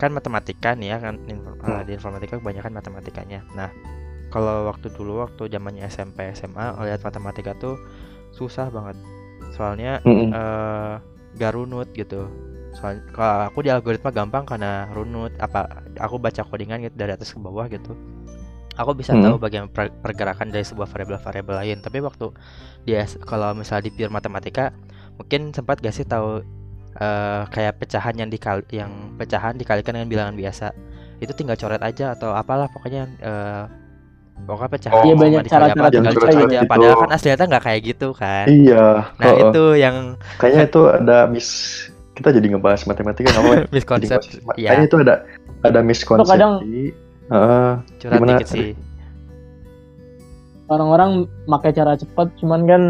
kan 0.00 0.10
matematika 0.10 0.72
nih 0.74 0.96
ya 0.96 0.98
kan 0.98 1.14
eh, 1.28 1.36
Hmm. 1.36 1.84
di 1.84 1.92
informatika 1.92 2.40
kebanyakan 2.40 2.72
matematikanya. 2.72 3.44
Nah, 3.52 3.68
kalau 4.32 4.64
waktu 4.72 4.88
dulu 4.96 5.20
waktu 5.20 5.52
zamannya 5.52 5.84
SMP 5.92 6.32
SMA 6.32 6.72
lihat 6.88 7.04
matematika 7.04 7.52
tuh 7.60 7.76
susah 8.32 8.72
banget. 8.72 8.96
Soalnya 9.52 10.00
Mm-mm. 10.08 10.32
eh 10.32 10.94
gak 11.36 11.52
runut 11.52 11.92
gitu. 11.92 12.32
Soalnya 12.72 13.02
kalau 13.12 13.36
aku 13.52 13.58
di 13.64 13.70
algoritma 13.72 14.10
gampang 14.10 14.44
karena 14.48 14.88
runut 14.96 15.32
apa 15.38 15.68
aku 16.00 16.16
baca 16.16 16.42
codingan 16.44 16.80
gitu 16.84 16.96
dari 16.96 17.12
atas 17.16 17.30
ke 17.34 17.38
bawah 17.40 17.68
gitu. 17.68 17.92
Aku 18.80 18.96
bisa 18.96 19.12
Hmm. 19.12 19.20
tahu 19.20 19.36
bagian 19.36 19.68
per- 19.68 19.92
pergerakan 20.00 20.48
dari 20.48 20.64
sebuah 20.64 20.88
variabel-variabel 20.88 21.56
lain. 21.60 21.78
Tapi 21.84 22.00
waktu 22.00 22.32
dia 22.88 23.04
kalau 23.28 23.52
misalnya 23.52 23.88
di 23.88 23.92
pure 23.92 24.08
matematika 24.08 24.72
mungkin 25.20 25.52
sempat 25.52 25.84
gak 25.84 25.92
sih 25.92 26.08
tahu 26.08 26.40
eh, 26.96 27.42
kayak 27.52 27.80
pecahan 27.80 28.16
yang 28.16 28.30
dikali 28.32 28.64
yang 28.72 28.92
pecahan 29.20 29.56
dikalikan 29.60 29.92
dengan 30.00 30.08
bilangan 30.12 30.36
biasa 30.36 30.66
itu 31.20 31.32
tinggal 31.36 31.56
coret 31.60 31.80
aja 31.84 32.16
atau 32.16 32.32
apalah 32.36 32.68
pokoknya 32.72 33.08
eh, 33.20 33.64
pokoknya 34.48 34.70
pecahan 34.72 34.96
Oh, 34.96 35.04
Iya, 35.06 35.14
banyak 35.16 35.42
cara-cara 35.46 35.80
apa, 35.84 35.88
tinggal 35.92 36.14
coret 36.16 36.34
coret-coret 36.34 36.50
aja 36.50 36.58
gitu. 36.64 36.70
padahal 36.72 36.94
kan 37.06 37.10
aslinya 37.16 37.44
nggak 37.48 37.64
kayak 37.64 37.80
gitu 37.84 38.08
kan 38.16 38.46
iya 38.48 38.84
nah 39.20 39.30
heeh. 39.30 39.40
itu 39.52 39.62
yang 39.78 39.96
kayaknya 40.40 40.62
itu 40.68 40.80
ada 40.88 41.16
miss 41.30 41.50
kita 42.12 42.28
jadi 42.30 42.46
ngebahas 42.50 42.84
matematika 42.84 43.28
nggak 43.30 43.42
mau 43.42 43.52
ya 43.52 43.58
Jadi 43.62 43.72
miskonsep 43.72 44.20
ngebahas- 44.20 44.56
ya 44.56 44.68
kayaknya 44.68 44.86
itu 44.86 44.96
ada 44.98 45.14
ada 45.62 45.80
miskonsepsi 45.80 46.30
kadang- 46.30 46.60
Heeh. 47.24 47.70
curhat 47.98 48.18
gimana? 48.18 48.30
dikit 48.36 48.48
sih 48.48 48.70
Orang-orang 50.64 51.10
pakai 51.44 51.70
cara 51.70 51.92
cepat, 51.94 52.32
cuman 52.40 52.64
kan 52.64 52.82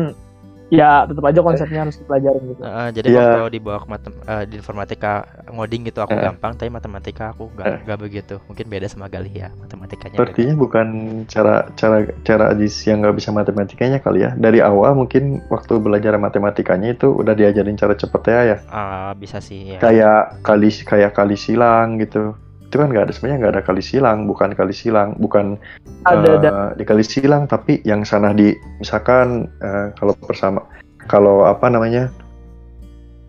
ya 0.73 1.05
tetap 1.05 1.21
aja 1.29 1.41
konsepnya 1.45 1.81
harus 1.85 2.01
dipelajarin 2.01 2.43
gitu. 2.49 2.61
Heeh, 2.65 2.89
jadi 2.97 3.07
Iya. 3.13 3.21
waktu 3.21 3.61
dibawa 3.61 3.79
ke 3.85 3.89
matem 3.93 4.13
eh, 4.25 4.45
di 4.49 4.55
informatika 4.57 5.13
ngoding 5.53 5.83
gitu 5.85 6.01
aku 6.01 6.17
Eh. 6.17 6.25
gampang 6.25 6.57
tapi 6.57 6.73
matematika 6.73 7.37
aku 7.37 7.53
nggak 7.53 7.85
nggak 7.85 7.99
begitu 8.01 8.35
mungkin 8.49 8.67
beda 8.73 8.89
sama 8.89 9.13
Galih 9.13 9.29
ya 9.31 9.49
matematikanya 9.53 10.17
beda. 10.17 10.25
Sepertinya 10.25 10.55
bukan 10.57 10.87
cara 11.29 11.69
cara 11.77 11.97
cara 12.25 12.45
Ajis 12.57 12.73
yang 12.89 13.05
nggak 13.05 13.17
bisa 13.21 13.29
matematikanya 13.31 14.01
kali 14.01 14.25
ya. 14.25 14.33
Dari 14.33 14.65
awal 14.65 14.97
mungkin 14.97 15.45
waktu 15.53 15.77
belajar 15.77 16.17
matematikanya 16.17 16.97
itu 16.97 17.13
udah 17.13 17.37
diajarin 17.37 17.77
cara 17.77 17.93
cepetnya 17.93 18.41
ya. 18.43 18.57
Ah, 18.73 19.13
bisa 19.13 19.45
sih 19.45 19.77
ya 19.77 19.79
Kayak 19.79 20.41
kali 20.41 20.73
kayak 20.73 21.13
kali 21.13 21.37
silang 21.37 22.01
gitu. 22.01 22.33
Itu 22.73 22.81
kan 22.81 22.89
nggak 22.89 23.05
ada 23.05 23.13
sebenarnya 23.13 23.39
nggak 23.45 23.53
ada 23.53 23.63
kali 23.69 23.85
silang, 23.85 24.25
bukan 24.25 24.57
kali 24.57 24.73
silang, 24.73 25.13
bukan 25.21 25.61
Ada 26.09 26.25
eh, 26.25 26.39
da- 26.41 26.73
dikali 26.73 27.05
silang 27.05 27.45
tapi 27.45 27.85
yang 27.85 28.01
sana 28.01 28.33
di 28.33 28.57
misalkan 28.81 29.45
eh, 29.61 29.93
kalau 29.93 30.17
bersama 30.25 30.65
kalau 31.05 31.45
apa 31.45 31.69
namanya 31.69 32.09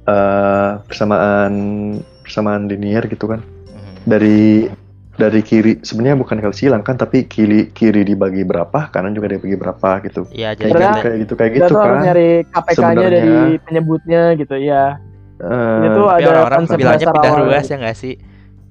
eh 0.08 0.72
persamaan 0.88 1.54
persamaan 2.24 2.72
linear 2.72 3.04
gitu 3.08 3.28
kan. 3.28 3.44
Mhm. 3.44 4.08
dari 4.08 4.72
dari 5.14 5.44
kiri 5.44 5.84
sebenarnya 5.84 6.16
bukan 6.18 6.40
kali 6.40 6.56
silang 6.56 6.80
kan 6.80 6.96
tapi 6.96 7.28
kiri 7.28 7.68
kiri 7.70 8.02
dibagi 8.02 8.48
berapa 8.48 8.88
kanan 8.90 9.12
juga 9.12 9.28
dibagi 9.36 9.60
berapa 9.60 10.00
gitu. 10.08 10.24
Iya 10.32 10.56
jadi 10.56 10.72
kayak 10.72 10.88
gitu 10.88 11.04
kayak 11.04 11.18
gitu 11.20 11.34
kayak 11.36 11.52
kita 11.52 11.60
gitu 11.60 11.68
tuh 11.68 11.80
harus 11.84 11.92
kan. 12.00 12.04
nyari 12.08 12.30
KPK-nya 12.48 12.76
Sebenarnya- 12.80 13.12
dari 13.12 13.36
penyebutnya 13.60 14.22
gitu 14.40 14.56
ya. 14.56 14.84
Eh, 15.44 15.84
Itu 15.92 16.02
ada 16.08 16.28
orang-orang 16.32 16.60
konsep 16.64 16.78
bilangnya 16.80 17.08
pindah 17.12 17.34
ruas 17.44 17.66
ya 17.68 17.76
nggak 17.76 17.98
sih 18.00 18.16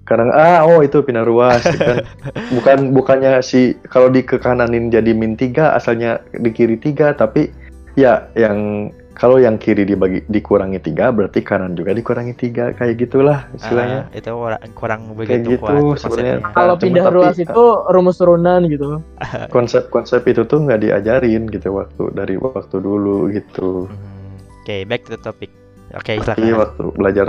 kadang 0.02 0.34
ah 0.34 0.66
oh 0.66 0.82
itu 0.82 0.98
pindah 1.00 1.22
ruas 1.22 1.62
gitu 1.62 1.78
kan 1.78 2.02
bukan 2.58 2.78
bukannya 2.90 3.38
si 3.38 3.78
kalau 3.86 4.10
di 4.10 4.22
ke 4.22 4.36
kananin 4.36 4.90
jadi 4.90 5.14
min 5.14 5.38
tiga 5.38 5.72
asalnya 5.72 6.18
di 6.34 6.50
kiri 6.50 6.74
tiga 6.76 7.14
tapi 7.14 7.54
ya 7.94 8.26
yang 8.34 8.88
kalau 9.12 9.36
yang 9.36 9.60
kiri 9.60 9.84
dibagi 9.84 10.24
dikurangi 10.26 10.80
tiga 10.80 11.12
berarti 11.12 11.44
kanan 11.44 11.76
juga 11.76 11.92
dikurangi 11.92 12.32
tiga 12.32 12.72
kayak 12.72 12.96
gitulah 12.96 13.44
istilahnya 13.54 14.08
Ah, 14.08 14.16
itu 14.16 14.32
kurang 14.72 15.00
kayak 15.12 15.18
begitu 15.20 15.48
gitu 15.54 15.62
kuat 15.62 16.00
sebenarnya 16.00 16.36
konsepnya. 16.40 16.56
Kalau 16.56 16.74
pindah 16.80 17.04
tapi, 17.06 17.14
ruas 17.14 17.36
itu 17.36 17.64
rumus 17.92 18.16
turunan 18.16 18.60
gitu. 18.66 18.90
konsep-konsep 19.54 20.24
itu 20.26 20.42
tuh 20.48 20.64
nggak 20.64 20.80
diajarin 20.80 21.44
gitu 21.52 21.76
waktu 21.76 22.02
dari 22.16 22.34
waktu 22.40 22.76
dulu 22.80 23.28
gitu 23.30 23.86
Mhm. 23.86 24.64
Oke, 24.64 24.76
back 24.86 25.02
to 25.04 25.12
the 25.12 25.20
topic. 25.20 25.50
Oke, 25.92 26.16
Iya 26.16 26.24
silakan. 26.24 26.56
waktu 26.56 26.82
belajar 26.96 27.28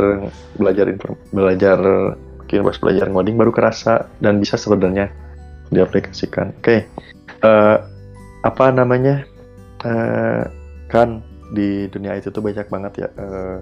belajar 0.56 0.86
inform, 0.88 1.16
belajar 1.36 1.80
mungkin 2.54 2.70
pas 2.70 2.78
belajar 2.78 3.10
ngoding 3.10 3.34
baru 3.34 3.50
kerasa 3.50 4.06
dan 4.22 4.38
bisa 4.38 4.62
sebenarnya 4.62 5.10
diaplikasikan. 5.74 6.54
Oke, 6.62 6.86
Eh, 7.44 7.78
apa 8.46 8.66
namanya? 8.72 9.26
Eh, 9.84 10.44
kan 10.88 11.20
di 11.52 11.92
dunia 11.92 12.16
itu 12.16 12.32
tuh 12.32 12.40
banyak 12.40 12.72
banget 12.72 13.04
ya 13.04 13.10
eh, 13.20 13.58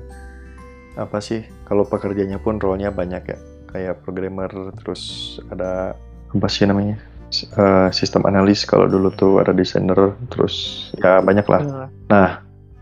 apa 0.99 1.17
sih? 1.17 1.41
Kalau 1.65 1.87
pekerjaannya 1.87 2.37
pun 2.43 2.61
role-nya 2.61 2.93
banyak 2.93 3.23
ya. 3.25 3.39
Kayak 3.73 4.05
programmer 4.05 4.51
terus 4.83 5.39
ada 5.49 5.97
apa 6.29 6.47
sih 6.51 6.67
namanya? 6.69 6.99
Eh, 7.31 7.89
sistem 7.89 8.27
analis 8.29 8.67
kalau 8.69 8.85
dulu 8.85 9.09
tuh 9.17 9.41
ada 9.41 9.55
desainer 9.55 10.13
terus 10.29 10.91
ya 10.99 11.23
banyak 11.25 11.47
lah. 11.49 11.61
Nah, 11.63 11.87
Nah, 12.11 12.29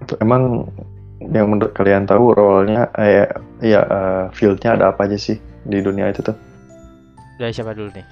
itu 0.04 0.20
emang 0.20 0.68
yang 1.32 1.48
menurut 1.48 1.72
kalian 1.72 2.04
tahu 2.10 2.36
role-nya 2.36 2.92
eh 3.00 3.30
ya 3.64 3.82
eh, 3.88 4.26
field-nya 4.36 4.76
ada 4.76 4.92
apa 4.92 5.08
aja 5.08 5.16
sih 5.16 5.40
di 5.64 5.80
dunia 5.80 6.08
itu 6.08 6.22
tuh? 6.22 6.36
Dari 7.36 7.52
siapa 7.52 7.72
dulu 7.72 7.90
nih? 7.92 8.06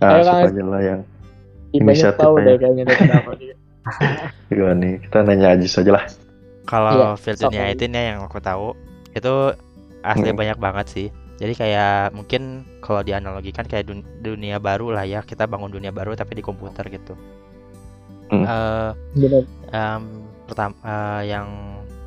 Nah, 0.00 0.08
Ayo, 0.10 0.22
siapa 0.24 0.48
aja 0.48 0.62
lah 0.64 0.80
yang 0.80 1.00
banyak 1.70 1.76
Inisiatif 1.76 2.18
tahu 2.18 2.34
aja. 2.34 2.44
deh 2.46 2.56
kayaknya 2.58 2.82
kenapa 2.90 3.30
gimana 4.48 4.74
nih? 4.76 4.94
Kita 4.98 5.18
nanya 5.22 5.48
aja 5.54 5.66
saja 5.66 5.90
lah. 5.92 6.04
Kalau 6.64 6.92
Iya, 6.92 7.08
field 7.16 7.38
sok 7.38 7.50
dunia 7.50 7.62
aja. 7.64 7.72
IT 7.74 7.82
nih 7.86 8.04
yang 8.06 8.20
aku 8.24 8.38
tahu 8.38 8.66
itu 9.10 9.34
asli 10.00 10.28
Hmm. 10.28 10.38
banyak 10.38 10.58
banget 10.58 10.86
sih. 10.88 11.06
Jadi 11.36 11.52
kayak 11.54 12.12
mungkin 12.12 12.42
kalau 12.78 13.00
dianalogikan 13.00 13.64
kayak 13.64 13.86
dun- 13.86 14.04
dunia 14.20 14.56
baru 14.56 14.92
lah 14.92 15.04
ya 15.04 15.20
kita 15.20 15.44
bangun 15.44 15.70
dunia 15.70 15.88
baru 15.90 16.12
tapi 16.12 16.34
di 16.34 16.42
komputer 16.42 16.84
gitu. 16.88 17.16
Hmm. 18.28 18.44
Eh, 18.44 18.90
Bener. 19.16 19.44
em, 19.68 20.02
pertama 20.44 20.76
yang 21.22 21.48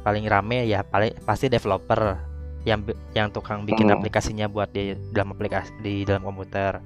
paling 0.01 0.25
rame 0.25 0.65
ya 0.65 0.81
paling 0.81 1.15
pasti 1.21 1.47
developer 1.47 2.19
yang 2.63 2.83
yang 3.11 3.27
tukang 3.31 3.67
bikin 3.67 3.91
Hmm. 3.91 3.95
aplikasinya 3.95 4.47
buat 4.47 4.71
di 4.71 4.95
dalam 5.11 5.35
aplikasi 5.35 5.71
di 5.83 6.03
dalam 6.07 6.23
komputer. 6.23 6.79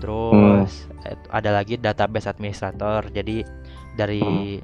Terus 0.00 0.88
eh, 1.04 1.16
ada 1.32 1.50
lagi 1.52 1.76
database 1.76 2.28
administrator. 2.28 3.08
Jadi 3.12 3.44
dari 3.96 4.60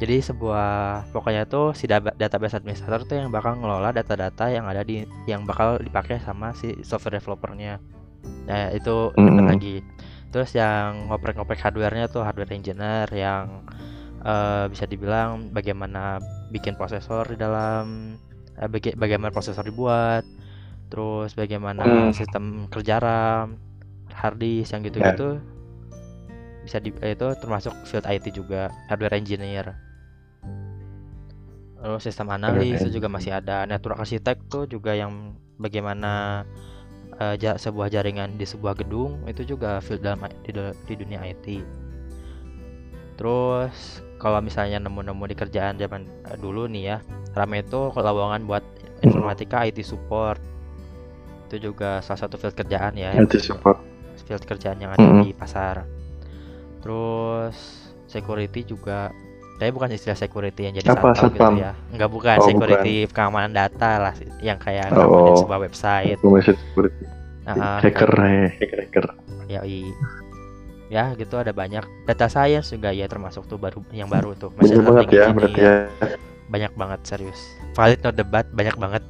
jadi 0.00 0.18
sebuah 0.18 0.70
pokoknya 1.14 1.46
tuh 1.46 1.76
si 1.78 1.86
database 1.90 2.58
administrator 2.58 3.06
tuh 3.06 3.16
yang 3.22 3.30
bakal 3.30 3.54
ngelola 3.54 3.94
data-data 3.94 4.50
yang 4.50 4.66
ada 4.66 4.82
di 4.82 5.06
yang 5.30 5.46
bakal 5.46 5.78
dipakai 5.78 6.18
sama 6.18 6.50
si 6.58 6.74
software 6.82 7.22
developernya. 7.22 7.78
Nah, 8.46 8.70
itu 8.74 9.14
ada 9.26 9.42
Mm-mm. 9.42 9.46
lagi. 9.46 9.82
Terus 10.34 10.50
yang 10.56 11.06
ngoprek-ngoprek 11.10 11.60
hardware-nya 11.60 12.10
tuh 12.10 12.22
hardware 12.26 12.50
engineer 12.56 13.06
yang 13.14 13.62
eh, 14.24 14.66
bisa 14.72 14.86
dibilang 14.90 15.52
bagaimana 15.54 16.18
bikin 16.50 16.74
prosesor 16.74 17.30
di 17.30 17.38
dalam 17.38 18.16
baga- 18.56 18.96
bagaimana 18.98 19.30
prosesor 19.32 19.64
dibuat. 19.64 20.24
Terus 20.92 21.32
bagaimana 21.32 22.08
Mm. 22.08 22.12
sistem 22.12 22.44
kerja 22.68 23.00
RAM, 23.00 23.56
hard 24.12 24.36
disk 24.38 24.76
yang 24.76 24.84
gitu-gitu 24.84 25.40
bisa 26.62 26.78
di 26.78 26.94
eh, 27.02 27.18
itu 27.18 27.26
termasuk 27.42 27.74
field 27.88 28.06
IT 28.06 28.30
juga 28.30 28.70
hardware 28.86 29.18
engineer 29.18 29.74
lalu 31.82 31.98
sistem 31.98 32.30
analis 32.30 32.78
itu 32.86 33.02
juga 33.02 33.10
masih 33.10 33.34
ada 33.34 33.66
network 33.66 33.98
architect 33.98 34.46
tuh 34.46 34.70
juga 34.70 34.94
yang 34.94 35.34
bagaimana 35.58 36.44
eh, 37.18 37.34
ja- 37.42 37.58
sebuah 37.58 37.90
jaringan 37.90 38.38
di 38.38 38.46
sebuah 38.46 38.78
gedung 38.78 39.26
itu 39.26 39.42
juga 39.42 39.82
field 39.82 40.06
dalam 40.06 40.22
di, 40.46 40.54
di 40.86 40.94
dunia 40.94 41.26
IT 41.26 41.66
terus 43.18 43.98
kalau 44.22 44.38
misalnya 44.38 44.78
nemu-nemu 44.78 45.24
di 45.26 45.34
kerjaan 45.34 45.74
zaman 45.82 46.06
eh, 46.30 46.38
dulu 46.38 46.70
nih 46.70 46.94
ya 46.94 46.98
rame 47.32 47.60
itu 47.60 47.80
lowongan 47.90 48.44
buat 48.44 48.64
informatika 49.00 49.64
IT 49.64 49.82
support 49.82 50.38
itu 51.48 51.68
juga 51.68 52.00
salah 52.00 52.20
satu 52.22 52.36
field 52.36 52.54
kerjaan 52.54 52.96
ya 52.96 53.12
IT 53.12 53.36
support. 53.38 53.76
field 54.22 54.44
kerjaan 54.46 54.78
yang 54.78 54.92
ada 54.94 55.02
Mm-mm. 55.02 55.24
di 55.24 55.34
pasar. 55.34 55.82
Terus 56.80 57.56
security 58.06 58.62
juga 58.64 59.10
tapi 59.58 59.70
bukan 59.70 59.94
istilah 59.94 60.18
security 60.18 60.66
yang 60.66 60.74
jadi 60.74 60.90
Apa, 60.90 61.14
satpam 61.14 61.54
gitu 61.54 61.62
ya. 61.62 61.72
Enggak 61.94 62.10
bukan 62.10 62.36
Oh, 62.38 62.46
security 62.46 63.06
keamanan 63.06 63.52
data 63.54 64.10
lah 64.10 64.14
yang 64.42 64.58
kayak 64.58 64.90
Oh. 64.90 65.06
ngamanin 65.06 65.34
sebuah 65.38 65.60
website. 65.62 66.18
Information 66.18 66.54
security. 66.58 67.04
Nah, 67.42 67.78
hacker, 67.78 68.10
eh, 68.22 68.48
hacker, 68.58 68.78
hacker. 68.86 69.06
ya 69.50 69.60
ya 70.88 71.04
gitu 71.16 71.34
ada 71.36 71.50
banyak 71.50 71.82
data 72.06 72.28
science 72.28 72.70
juga 72.70 72.92
ya 72.92 73.08
termasuk 73.08 73.48
tuh 73.48 73.56
baru 73.56 73.80
yang 73.90 74.06
baru 74.06 74.36
tuh 74.36 74.52
machine 74.54 74.84
banget 74.84 75.08
ya 75.10 75.26
berarti 75.32 75.60
ya. 75.60 75.74
Banyak 76.52 76.72
banget 76.74 77.00
serius 77.02 77.40
valid 77.72 77.96
no 78.00 78.12
debat 78.12 78.44
banyak 78.52 78.76
banget 78.76 79.02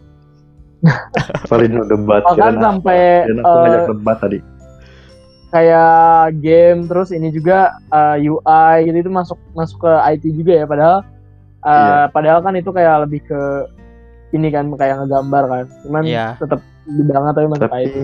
Valid 1.47 1.71
no 1.71 1.83
debat. 1.85 2.23
bahkan 2.25 2.59
sampai 2.59 3.23
aku 3.23 3.47
eh, 3.47 3.63
ngajak 3.63 3.83
debat 3.93 4.17
tadi. 4.19 4.39
kayak 5.49 5.93
game 6.41 6.89
terus 6.89 7.13
ini 7.13 7.29
juga 7.29 7.59
uh, 7.91 8.17
UI 8.17 8.75
gitu 8.83 8.97
itu 8.99 9.11
masuk 9.13 9.39
masuk 9.53 9.79
ke 9.79 9.93
IT 10.11 10.25
juga 10.33 10.53
ya 10.55 10.65
padahal 10.65 10.97
uh, 11.61 11.71
Iya. 11.71 12.11
padahal 12.11 12.41
kan 12.41 12.55
itu 12.57 12.71
kayak 12.73 13.05
lebih 13.05 13.21
ke 13.23 13.41
ini 14.33 14.49
kan 14.49 14.73
kayak 14.73 14.97
ngegambar 14.99 15.45
kan 15.45 15.65
cuman 15.83 16.03
Iya. 16.03 16.41
tetap 16.41 16.59
bidangnya 16.85 17.31
tapi 17.31 17.47
masuk 17.47 17.69
Tapi 17.69 17.85
IT 17.85 17.97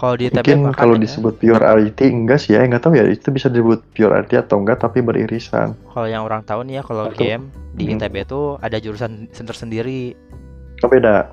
kalau 0.00 0.14
di 0.16 0.24
ITB 0.26 0.48
mungkin 0.56 0.72
kalau 0.72 0.94
ya, 0.96 1.02
disebut 1.04 1.34
pure 1.36 1.60
IT 1.78 2.00
enggak 2.02 2.38
sih 2.40 2.56
ya, 2.56 2.64
nggak 2.64 2.82
tahu 2.82 2.96
ya 2.96 3.04
itu 3.06 3.28
bisa 3.30 3.46
disebut 3.46 3.80
pure 3.92 4.14
IT 4.16 4.32
atau 4.34 4.56
enggak 4.58 4.80
tapi 4.80 4.98
beririsan. 5.00 5.76
kalau 5.86 6.08
yang 6.08 6.22
orang 6.24 6.42
tahu 6.42 6.60
nih 6.64 6.80
ya 6.80 6.82
kalau 6.82 7.04
game 7.12 7.44
di 7.72 7.84
Hmm. 7.86 7.92
ITB 7.92 8.14
itu 8.24 8.40
ada 8.58 8.76
jurusan 8.76 9.12
tersendiri 9.30 10.16
Oh 10.80 10.88
beda. 10.88 11.28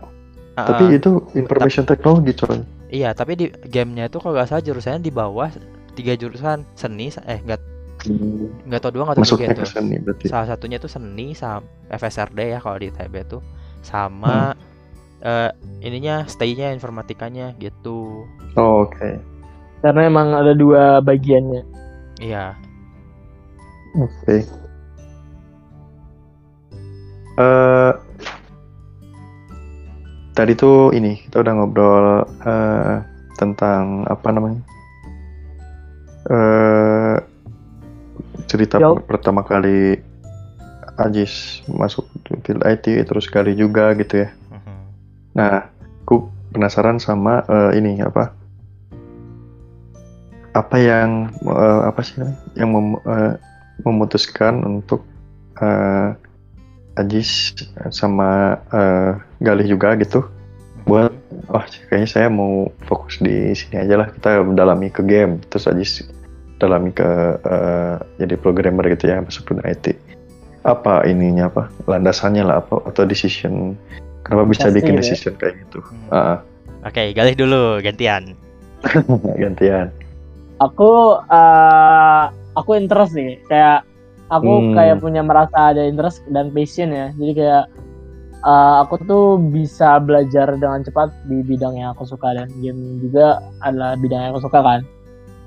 Ah, 0.58 0.68
Tapi 0.68 1.00
itu 1.00 1.10
information 1.34 1.88
technology 1.88 2.36
coy. 2.36 2.60
iya 2.90 3.12
tapi 3.12 3.36
di 3.36 3.46
gamenya 3.68 4.08
itu 4.08 4.18
kalau 4.18 4.36
nggak 4.36 4.50
salah 4.50 4.64
jurusannya 4.64 5.02
di 5.02 5.12
bawah 5.12 5.50
tiga 5.94 6.14
jurusan 6.16 6.64
seni 6.74 7.08
eh 7.26 7.40
nggak 7.42 7.62
nggak 8.68 8.80
tau 8.80 8.92
dua 8.92 9.04
nggak 9.08 9.18
tau 9.18 9.28
tiga 9.28 9.46
itu 9.50 9.64
seni 9.66 9.96
berarti. 10.00 10.26
salah 10.28 10.48
satunya 10.48 10.78
itu 10.78 10.88
seni 10.88 11.32
sama 11.32 11.64
FSRD 11.90 12.40
ya 12.54 12.60
kalau 12.60 12.78
di 12.78 12.88
ITB 12.88 13.14
itu 13.24 13.40
sama 13.82 14.52
eh, 15.20 15.50
ininya 15.82 16.26
stay-nya 16.26 16.70
informatikanya 16.72 17.54
gitu 17.58 18.26
Oh, 18.56 18.86
Oke. 18.86 19.18
karena 19.80 20.02
emang 20.06 20.34
ada 20.34 20.52
dua 20.52 21.00
bagiannya 21.00 21.62
iya 22.20 22.58
Oke. 23.98 24.46
Eh 27.38 27.92
tadi 30.34 30.54
tuh 30.54 30.94
ini 30.94 31.18
kita 31.26 31.42
udah 31.42 31.54
ngobrol 31.58 32.08
eh, 32.46 32.96
tentang 33.38 34.06
apa 34.06 34.28
namanya? 34.30 34.62
Eh 36.30 37.16
cerita 38.46 38.78
Yo. 38.78 38.98
per- 39.02 39.18
pertama 39.18 39.42
kali 39.42 39.98
Ajis 40.98 41.62
masuk 41.70 42.06
field 42.42 42.62
IT 42.66 42.86
terus 43.06 43.30
kali 43.30 43.54
juga 43.54 43.94
gitu 43.94 44.26
ya. 44.26 44.30
Nah, 45.38 45.70
aku 46.02 46.26
penasaran 46.50 46.98
sama 46.98 47.46
eh, 47.46 47.78
ini 47.78 48.02
apa? 48.02 48.34
Apa 50.58 50.76
yang 50.82 51.30
eh, 51.46 51.82
apa 51.86 52.02
sih 52.02 52.18
yang 52.58 52.74
mem- 52.74 53.04
eh, 53.06 53.38
memutuskan 53.86 54.66
untuk 54.66 55.06
eh, 55.62 56.18
Ajis 56.98 57.54
sama 57.94 58.58
eh, 58.74 59.22
Galih 59.46 59.70
juga 59.70 59.94
gitu. 60.02 60.26
Buat 60.90 61.14
oh 61.54 61.64
kayaknya 61.94 62.10
saya 62.10 62.28
mau 62.34 62.74
fokus 62.90 63.22
di 63.22 63.54
sini 63.54 63.86
aja 63.86 64.02
lah 64.02 64.08
kita 64.10 64.42
dalami 64.58 64.90
ke 64.90 65.06
game 65.06 65.38
terus 65.54 65.70
Ajis 65.70 66.02
dalami 66.58 66.90
ke 66.90 67.06
eh, 67.46 67.96
jadi 68.18 68.34
programmer 68.42 68.90
gitu 68.90 69.14
ya 69.14 69.22
masuk 69.22 69.54
ke 69.54 69.62
IT. 69.70 69.86
Apa 70.66 71.06
ininya 71.06 71.54
apa? 71.54 71.70
Landasannya 71.86 72.42
lah 72.42 72.66
apa 72.66 72.82
atau 72.90 73.06
decision 73.06 73.78
kenapa 74.28 74.44
bisa 74.46 74.68
Pasti 74.68 74.76
bikin 74.78 74.94
ya. 74.94 75.00
decision 75.00 75.34
kayak 75.34 75.56
gitu? 75.64 75.80
Hmm. 75.80 76.12
Ah, 76.12 76.38
Oke, 76.84 77.12
Galih 77.12 77.34
dulu 77.34 77.80
gantian. 77.80 78.36
gantian. 79.42 79.90
aku 80.58 80.92
uh, 81.24 82.24
aku 82.54 82.70
interest 82.74 83.14
nih 83.14 83.38
kayak 83.46 83.86
aku 84.28 84.50
Hmm. 84.50 84.74
kayak 84.74 84.98
punya 84.98 85.22
merasa 85.22 85.72
ada 85.72 85.82
interest 85.82 86.26
dan 86.28 86.50
passion 86.50 86.90
ya 86.90 87.14
jadi 87.14 87.32
kayak 87.34 87.64
uh, 88.42 88.82
aku 88.82 88.98
tuh 89.04 89.26
bisa 89.40 89.98
belajar 89.98 90.50
dengan 90.54 90.82
cepat 90.82 91.14
di 91.26 91.42
bidang 91.42 91.78
yang 91.78 91.94
aku 91.94 92.04
suka 92.04 92.34
dan 92.34 92.50
game 92.58 92.98
juga 93.00 93.38
adalah 93.62 93.94
bidang 93.96 94.18
yang 94.20 94.32
aku 94.34 94.44
suka 94.44 94.60
kan 94.60 94.80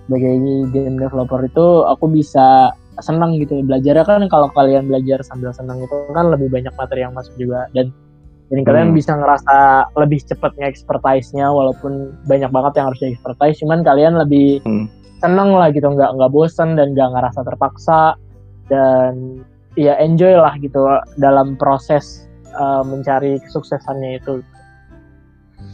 sebagai 0.06 0.32
game 0.70 0.96
developer 0.96 1.40
itu 1.40 1.66
aku 1.86 2.04
bisa 2.06 2.70
senang 2.98 3.34
gitu 3.36 3.58
belajarnya 3.60 4.04
kan 4.04 4.22
kalau 4.26 4.46
kalian 4.50 4.86
belajar 4.86 5.22
sambil 5.22 5.50
senang 5.50 5.78
itu 5.80 5.94
kan 6.10 6.28
lebih 6.28 6.46
banyak 6.48 6.72
materi 6.74 7.02
yang 7.02 7.14
masuk 7.14 7.34
juga 7.34 7.66
dan 7.70 7.90
dan 8.50 8.60
kalian 8.60 8.90
Hmm. 8.90 8.96
bisa 8.96 9.12
ngerasa 9.14 9.56
lebih 9.94 10.20
cepat 10.20 10.52
nge-expertise-nya 10.54 11.46
walaupun 11.48 11.92
banyak 12.24 12.50
banget 12.50 12.72
yang 12.74 12.86
harus 12.88 13.00
di-expertise 13.00 13.56
cuman 13.58 13.80
kalian 13.80 14.14
lebih 14.16 14.58
Hmm. 14.60 14.90
seneng 15.18 15.50
lah 15.50 15.68
gitu 15.68 15.86
nggak 15.86 16.10
nggak 16.12 16.30
bosen 16.30 16.74
dan 16.74 16.90
nggak 16.90 17.10
ngerasa 17.10 17.40
terpaksa 17.42 18.00
dan 18.66 19.38
ya 19.74 19.94
enjoy 19.96 20.34
lah 20.34 20.56
gitu 20.56 20.82
dalam 21.16 21.54
proses 21.54 22.26
uh, 22.52 22.82
mencari 22.82 23.38
kesuksesannya 23.40 24.18
itu 24.18 24.42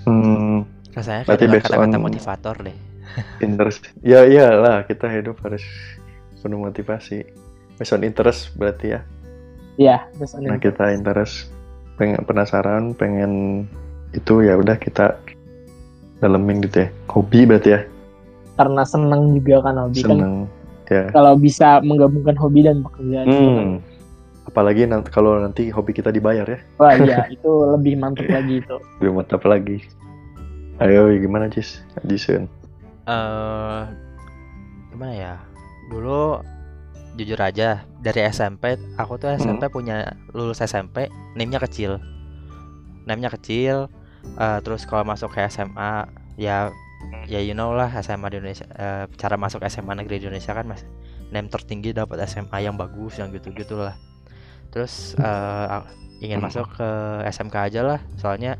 Hmm, 0.02 0.62
Rasanya 0.92 1.26
kayak 1.26 1.50
based 1.50 1.66
kata-kata 1.66 1.82
on- 1.92 2.04
motivator 2.04 2.54
deh. 2.60 2.76
interest. 3.42 3.90
Ya 4.00 4.22
iyalah 4.22 4.84
kita 4.84 5.08
hidup 5.08 5.40
harus 5.40 5.64
penuh 6.38 6.60
motivasi. 6.60 7.26
Based 7.74 7.90
on 7.90 8.02
interest 8.02 8.54
berarti 8.54 8.86
ya. 8.88 9.00
ya 9.76 10.08
terus 10.14 10.32
Nah 10.38 10.56
kita 10.56 10.88
interest 10.88 11.52
pengen 11.96 12.20
penasaran 12.28 12.92
pengen 12.92 13.64
itu 14.12 14.44
ya 14.44 14.56
udah 14.56 14.76
kita 14.76 15.16
dalemin 16.20 16.64
gitu 16.64 16.86
ya. 16.86 16.88
Hobi 17.12 17.44
berarti 17.44 17.70
ya. 17.76 17.80
karena 18.56 18.88
seneng 18.88 19.36
juga 19.36 19.68
kan 19.68 19.76
hobi 19.76 20.00
kan 20.00 20.16
Seneng. 20.16 20.34
Ya. 20.88 21.12
kalau 21.12 21.36
bisa 21.36 21.84
menggabungkan 21.84 22.32
hobi 22.40 22.64
dan 22.64 22.80
pekerjaan 22.80 23.26
kan. 23.28 23.36
Hmm. 23.36 23.70
Apalagi 24.48 24.88
nanti 24.88 25.12
kalau 25.12 25.36
nanti 25.42 25.68
hobi 25.68 25.92
kita 25.92 26.08
dibayar 26.08 26.48
ya. 26.48 26.60
wah 26.80 26.96
iya 26.96 27.28
itu 27.36 27.50
lebih 27.76 28.00
mantap 28.00 28.24
lagi 28.32 28.64
itu 28.64 28.76
Lebih 29.02 29.12
mantap 29.12 29.42
lagi. 29.44 29.84
Ayo 30.80 31.08
gimana 31.20 31.48
Jis? 31.52 31.84
Jason. 32.08 32.48
eh 33.08 33.80
gimana 34.92 35.12
ya? 35.12 35.34
Dulu 35.92 36.40
jujur 37.16 37.40
aja 37.40 37.68
dari 37.98 38.20
SMP 38.22 38.76
aku 38.94 39.16
tuh 39.16 39.32
SMP 39.34 39.66
punya 39.66 40.04
lulus 40.30 40.60
SMP 40.60 41.08
name-nya 41.32 41.58
kecil. 41.58 41.96
Name-nya 43.04 43.30
kecil 43.30 43.88
eh, 44.36 44.58
terus 44.60 44.84
kalau 44.84 45.02
masuk 45.02 45.32
ke 45.32 45.40
SMA 45.46 46.06
ya 46.36 46.70
ya 47.26 47.40
you 47.40 47.52
know 47.52 47.70
lah 47.70 47.88
SMA 47.96 48.28
di 48.28 48.36
Indonesia 48.38 48.66
eh, 48.68 49.04
cara 49.16 49.34
masuk 49.34 49.62
SMA 49.64 49.94
negeri 49.94 50.20
di 50.20 50.24
Indonesia 50.26 50.52
kan 50.52 50.66
mas 50.66 50.82
name 51.26 51.50
tertinggi 51.50 51.90
dapat 51.90 52.22
SMA 52.24 52.62
yang 52.62 52.74
bagus 52.74 53.18
yang 53.18 53.30
gitu 53.30 53.50
gitulah 53.50 53.94
terus 54.70 55.14
eh, 55.16 55.24
a- 55.72 55.86
ingin 56.18 56.40
Hmm. 56.40 56.46
masuk 56.48 56.66
ke 56.74 56.88
SMK 57.26 57.56
aja 57.66 57.80
lah 57.82 58.00
soalnya 58.16 58.58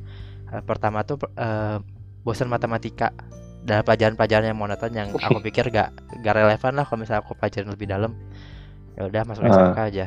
eh, 0.50 0.62
pertama 0.62 1.02
tuh 1.02 1.18
eh, 1.34 1.78
bosan 2.22 2.46
matematika 2.46 3.10
dan 3.66 3.82
pelajaran-pelajaran 3.82 4.46
yang 4.46 4.58
monoton 4.58 4.94
yang 4.94 5.10
aku 5.16 5.42
pikir 5.42 5.70
gak 5.70 5.90
gak 6.22 6.34
relevan 6.36 6.78
lah 6.78 6.86
kalau 6.86 7.02
misalnya 7.02 7.22
aku 7.26 7.34
pelajarin 7.34 7.66
lebih 7.66 7.90
dalam 7.90 8.14
ya 8.96 9.02
udah 9.06 9.22
masuk 9.28 9.44
Ah. 9.44 9.52
SMK 9.52 9.78
aja. 9.92 10.06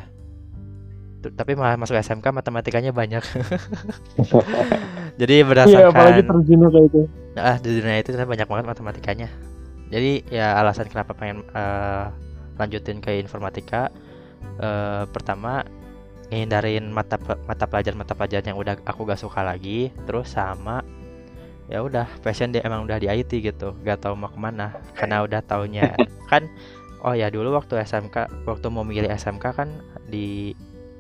Tuh, 1.20 1.32
tapi 1.36 1.52
malah 1.54 1.76
masuk 1.76 2.00
SMK 2.00 2.32
matematikanya 2.32 2.96
banyak. 2.96 3.20
Jadi 5.20 5.34
iya 5.36 5.44
apalagi 5.44 6.24
berdasarkan 6.24 6.26
terjunnya 6.32 6.68
kayak 6.72 6.88
itu 6.88 7.02
ah 7.40 7.56
di 7.60 7.70
dunia 7.76 8.00
itu 8.00 8.10
ternyata 8.16 8.32
banyak 8.32 8.48
banget 8.48 8.66
matematikanya. 8.72 9.28
Jadi 9.90 10.12
ya 10.32 10.56
alasan 10.60 10.88
kenapa 10.88 11.12
pengen 11.18 11.44
eh, 11.52 12.06
lanjutin 12.56 13.04
ke 13.04 13.20
informatika 13.20 13.92
eh, 14.64 15.04
pertama 15.12 15.68
ngindarin 16.30 16.94
mata 16.94 17.18
mata 17.20 17.66
pelajaran 17.66 17.98
mata 17.98 18.14
pelajaran 18.14 18.54
yang 18.54 18.60
udah 18.62 18.78
aku 18.86 19.02
gak 19.10 19.18
suka 19.18 19.42
lagi 19.42 19.90
terus 20.06 20.38
sama 20.38 20.86
ya 21.70 21.82
udah 21.82 22.06
passion 22.22 22.54
dia 22.54 22.62
emang 22.66 22.86
udah 22.86 23.02
di 23.02 23.10
IT 23.10 23.34
gitu 23.42 23.74
gak 23.82 24.06
tahu 24.06 24.14
mau 24.14 24.30
ke 24.30 24.38
mana 24.38 24.78
karena 24.94 25.26
udah 25.26 25.42
taunya 25.42 25.90
kan 26.32 26.46
oh 27.02 27.14
ya 27.16 27.32
dulu 27.32 27.56
waktu 27.56 27.80
SMK 27.82 28.46
waktu 28.46 28.68
mau 28.68 28.84
milih 28.84 29.10
SMK 29.10 29.46
kan 29.56 29.70
di 30.08 30.52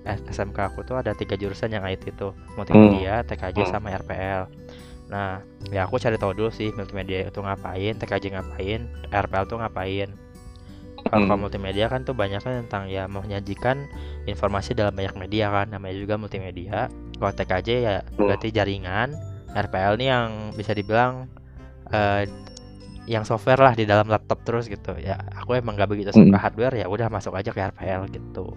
SMK 0.07 0.57
aku 0.73 0.81
tuh 0.87 0.97
ada 0.97 1.11
tiga 1.13 1.35
jurusan 1.35 1.69
yang 1.75 1.83
IT 1.85 2.15
tuh 2.15 2.33
multimedia, 2.55 3.21
TKJ 3.27 3.67
Hmm. 3.67 3.71
sama 3.77 3.93
RPL. 3.93 4.47
Nah, 5.09 5.41
ya 5.69 5.85
aku 5.85 5.97
cari 5.97 6.15
tahu 6.15 6.33
dulu 6.33 6.49
sih 6.49 6.71
multimedia 6.73 7.27
itu 7.27 7.41
ngapain, 7.41 7.97
TKJ 7.97 8.25
ngapain, 8.33 8.81
RPL 9.11 9.45
tuh 9.45 9.57
ngapain. 9.59 10.09
Kalau 11.09 11.25
kalau 11.25 11.37
Hmm. 11.37 11.43
multimedia 11.45 11.89
kan 11.89 12.05
tuh 12.05 12.13
banyak 12.13 12.39
kan 12.41 12.63
tentang 12.65 12.87
ya 12.87 13.05
menyajikan 13.09 13.89
informasi 14.25 14.77
dalam 14.77 14.93
banyak 14.93 15.15
media 15.17 15.49
kan, 15.49 15.67
namanya 15.69 15.97
juga 15.97 16.15
multimedia. 16.15 16.87
Kalau 17.17 17.33
TKJ 17.33 17.69
ya 17.81 17.95
Hmm. 18.15 18.29
berarti 18.29 18.47
jaringan, 18.49 19.17
RPL 19.51 19.97
nih 19.99 20.07
yang 20.09 20.29
bisa 20.55 20.71
dibilang 20.71 21.27
eh, 21.89 22.29
yang 23.09 23.25
software 23.25 23.57
lah 23.57 23.73
di 23.73 23.89
dalam 23.89 24.05
laptop 24.05 24.45
terus 24.45 24.69
gitu. 24.69 24.93
Ya, 25.01 25.17
aku 25.33 25.57
emang 25.57 25.73
gak 25.73 25.89
begitu 25.89 26.13
suka 26.13 26.29
Hmm. 26.29 26.37
hardware 26.37 26.77
ya 26.77 26.85
udah 26.85 27.09
masuk 27.09 27.33
aja 27.33 27.49
ke 27.49 27.57
RPL 27.59 28.05
gitu. 28.13 28.53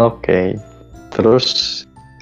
Oke. 0.00 0.56
Terus 1.12 1.46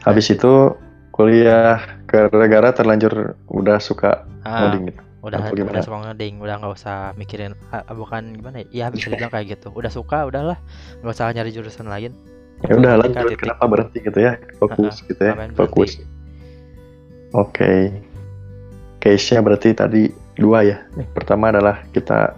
habis 0.03 0.27
itu 0.29 0.75
kuliah 1.15 1.79
gara-gara 2.11 2.75
terlanjur 2.75 3.39
udah 3.49 3.79
suka 3.79 4.27
Ah, 4.43 4.75
gitu. 4.75 4.91
udah 5.23 5.55
udah 5.55 5.79
suka 5.87 6.11
ngeding 6.11 6.43
udah 6.43 6.59
nggak 6.59 6.75
usah 6.75 7.15
mikirin 7.15 7.55
ah, 7.71 7.87
bukan 7.95 8.35
gimana 8.35 8.67
ya, 8.67 8.67
ya 8.75 8.87
bisa 8.91 9.09
dibilang 9.09 9.31
kayak 9.31 9.57
gitu. 9.57 9.71
Udah 9.71 9.89
suka 9.89 10.27
udahlah. 10.27 10.59
Nggak 11.01 11.15
usah 11.15 11.31
nyari 11.31 11.51
jurusan 11.55 11.87
lain. 11.87 12.13
Ya 12.67 12.75
udah 12.75 12.99
lanjut. 12.99 13.39
kenapa 13.39 13.65
berhenti 13.71 13.99
gitu 14.03 14.19
ya? 14.19 14.37
Fokus 14.59 15.03
gitu 15.07 15.23
ya 15.23 15.35
fokus. 15.55 16.03
Oke. 17.33 17.95
Case-nya 19.01 19.43
berarti 19.43 19.75
tadi 19.75 20.07
dua 20.37 20.65
ya. 20.65 20.79
Yang 20.97 21.11
pertama 21.13 21.53
adalah 21.53 21.85
kita 21.93 22.37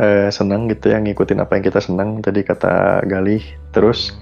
eh, 0.00 0.28
senang 0.32 0.66
gitu 0.70 0.90
ya 0.90 0.98
ngikutin 0.98 1.42
apa 1.42 1.58
yang 1.58 1.64
kita 1.66 1.80
senang. 1.82 2.18
Tadi 2.22 2.40
kata 2.42 3.04
Galih. 3.06 3.42
Terus 3.70 4.14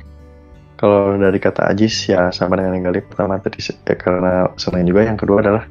kalau 0.81 1.17
dari 1.21 1.37
kata 1.37 1.69
Ajis 1.69 2.09
ya 2.09 2.33
sama 2.33 2.57
dengan 2.57 2.81
yang 2.81 2.85
Galih 2.93 3.05
pertama 3.05 3.37
tadi 3.37 3.61
ya, 3.61 3.95
karena 3.97 4.49
senang 4.57 4.85
juga. 4.89 5.05
Yang 5.05 5.19
kedua 5.25 5.39
adalah 5.45 5.65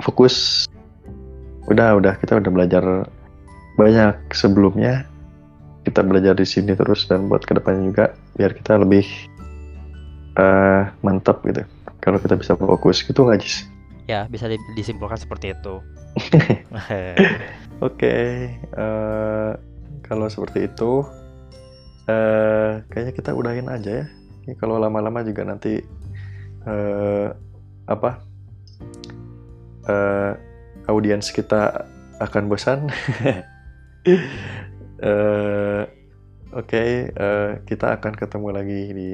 fokus. 0.00 0.66
Udah 1.68 1.96
udah 1.96 2.16
kita 2.18 2.40
udah 2.40 2.50
belajar 2.52 2.84
banyak. 3.76 4.16
Sebelumnya 4.32 5.06
kita 5.84 6.04
belajar 6.04 6.36
di 6.36 6.44
sini 6.44 6.76
terus 6.76 7.08
dan 7.08 7.32
buat 7.32 7.40
ke 7.48 7.56
depannya 7.56 7.88
juga 7.88 8.06
biar 8.36 8.52
kita 8.52 8.76
lebih 8.80 9.04
eh, 10.36 10.82
mantap 11.00 11.40
gitu. 11.48 11.64
Kalau 12.00 12.16
kita 12.16 12.36
bisa 12.36 12.56
fokus. 12.56 13.04
Gitu 13.04 13.20
nggak? 13.20 13.79
Ya 14.10 14.20
bisa 14.26 14.50
di- 14.50 14.58
disimpulkan 14.74 15.16
seperti 15.16 15.54
itu 15.54 15.78
Oke, 17.86 18.16
eh, 18.58 19.50
kalau 20.04 20.26
seperti 20.28 20.68
itu, 20.68 21.06
eh, 22.10 22.82
kayaknya 22.90 23.14
kita 23.14 23.30
udahin 23.32 23.70
aja 23.70 24.04
ya. 24.04 24.06
Ini 24.44 24.58
kalau 24.58 24.76
lama-lama 24.76 25.22
juga 25.24 25.46
nanti 25.46 25.80
eh, 26.66 27.28
apa? 27.88 28.10
eh, 29.88 30.32
audiens 30.90 31.30
kita 31.32 31.86
akan 32.20 32.44
bosan. 32.50 32.78
Eh, 35.00 35.82
Oke, 36.52 37.08
eh, 37.08 37.50
kita 37.64 37.96
akan 37.96 38.12
ketemu 38.16 38.48
lagi 38.52 38.80
di 38.92 39.08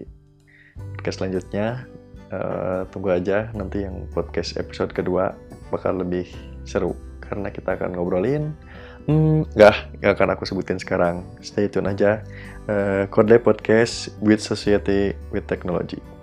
podcast 0.98 1.22
selanjutnya. 1.22 1.86
Eh, 2.26 2.80
tunggu 2.90 3.14
aja 3.14 3.54
nanti 3.54 3.86
yang 3.86 4.10
podcast 4.10 4.58
episode 4.58 4.90
kedua 4.90 5.30
bakal 5.70 6.02
lebih 6.02 6.26
seru. 6.66 6.94
Karena 7.22 7.50
kita 7.50 7.74
akan 7.74 7.94
ngobrolin 7.94 8.54
hmm, 9.06 9.50
nggak 9.54 10.02
nggak 10.02 10.12
akan 10.18 10.28
aku 10.34 10.42
sebutin 10.42 10.78
sekarang. 10.82 11.22
Stay 11.42 11.70
tune 11.70 11.86
aja. 11.86 12.22
Eh, 12.66 13.06
Kode 13.06 13.38
Podcast 13.38 14.10
with 14.18 14.42
Society 14.42 15.14
with 15.30 15.46
Technology 15.46 16.15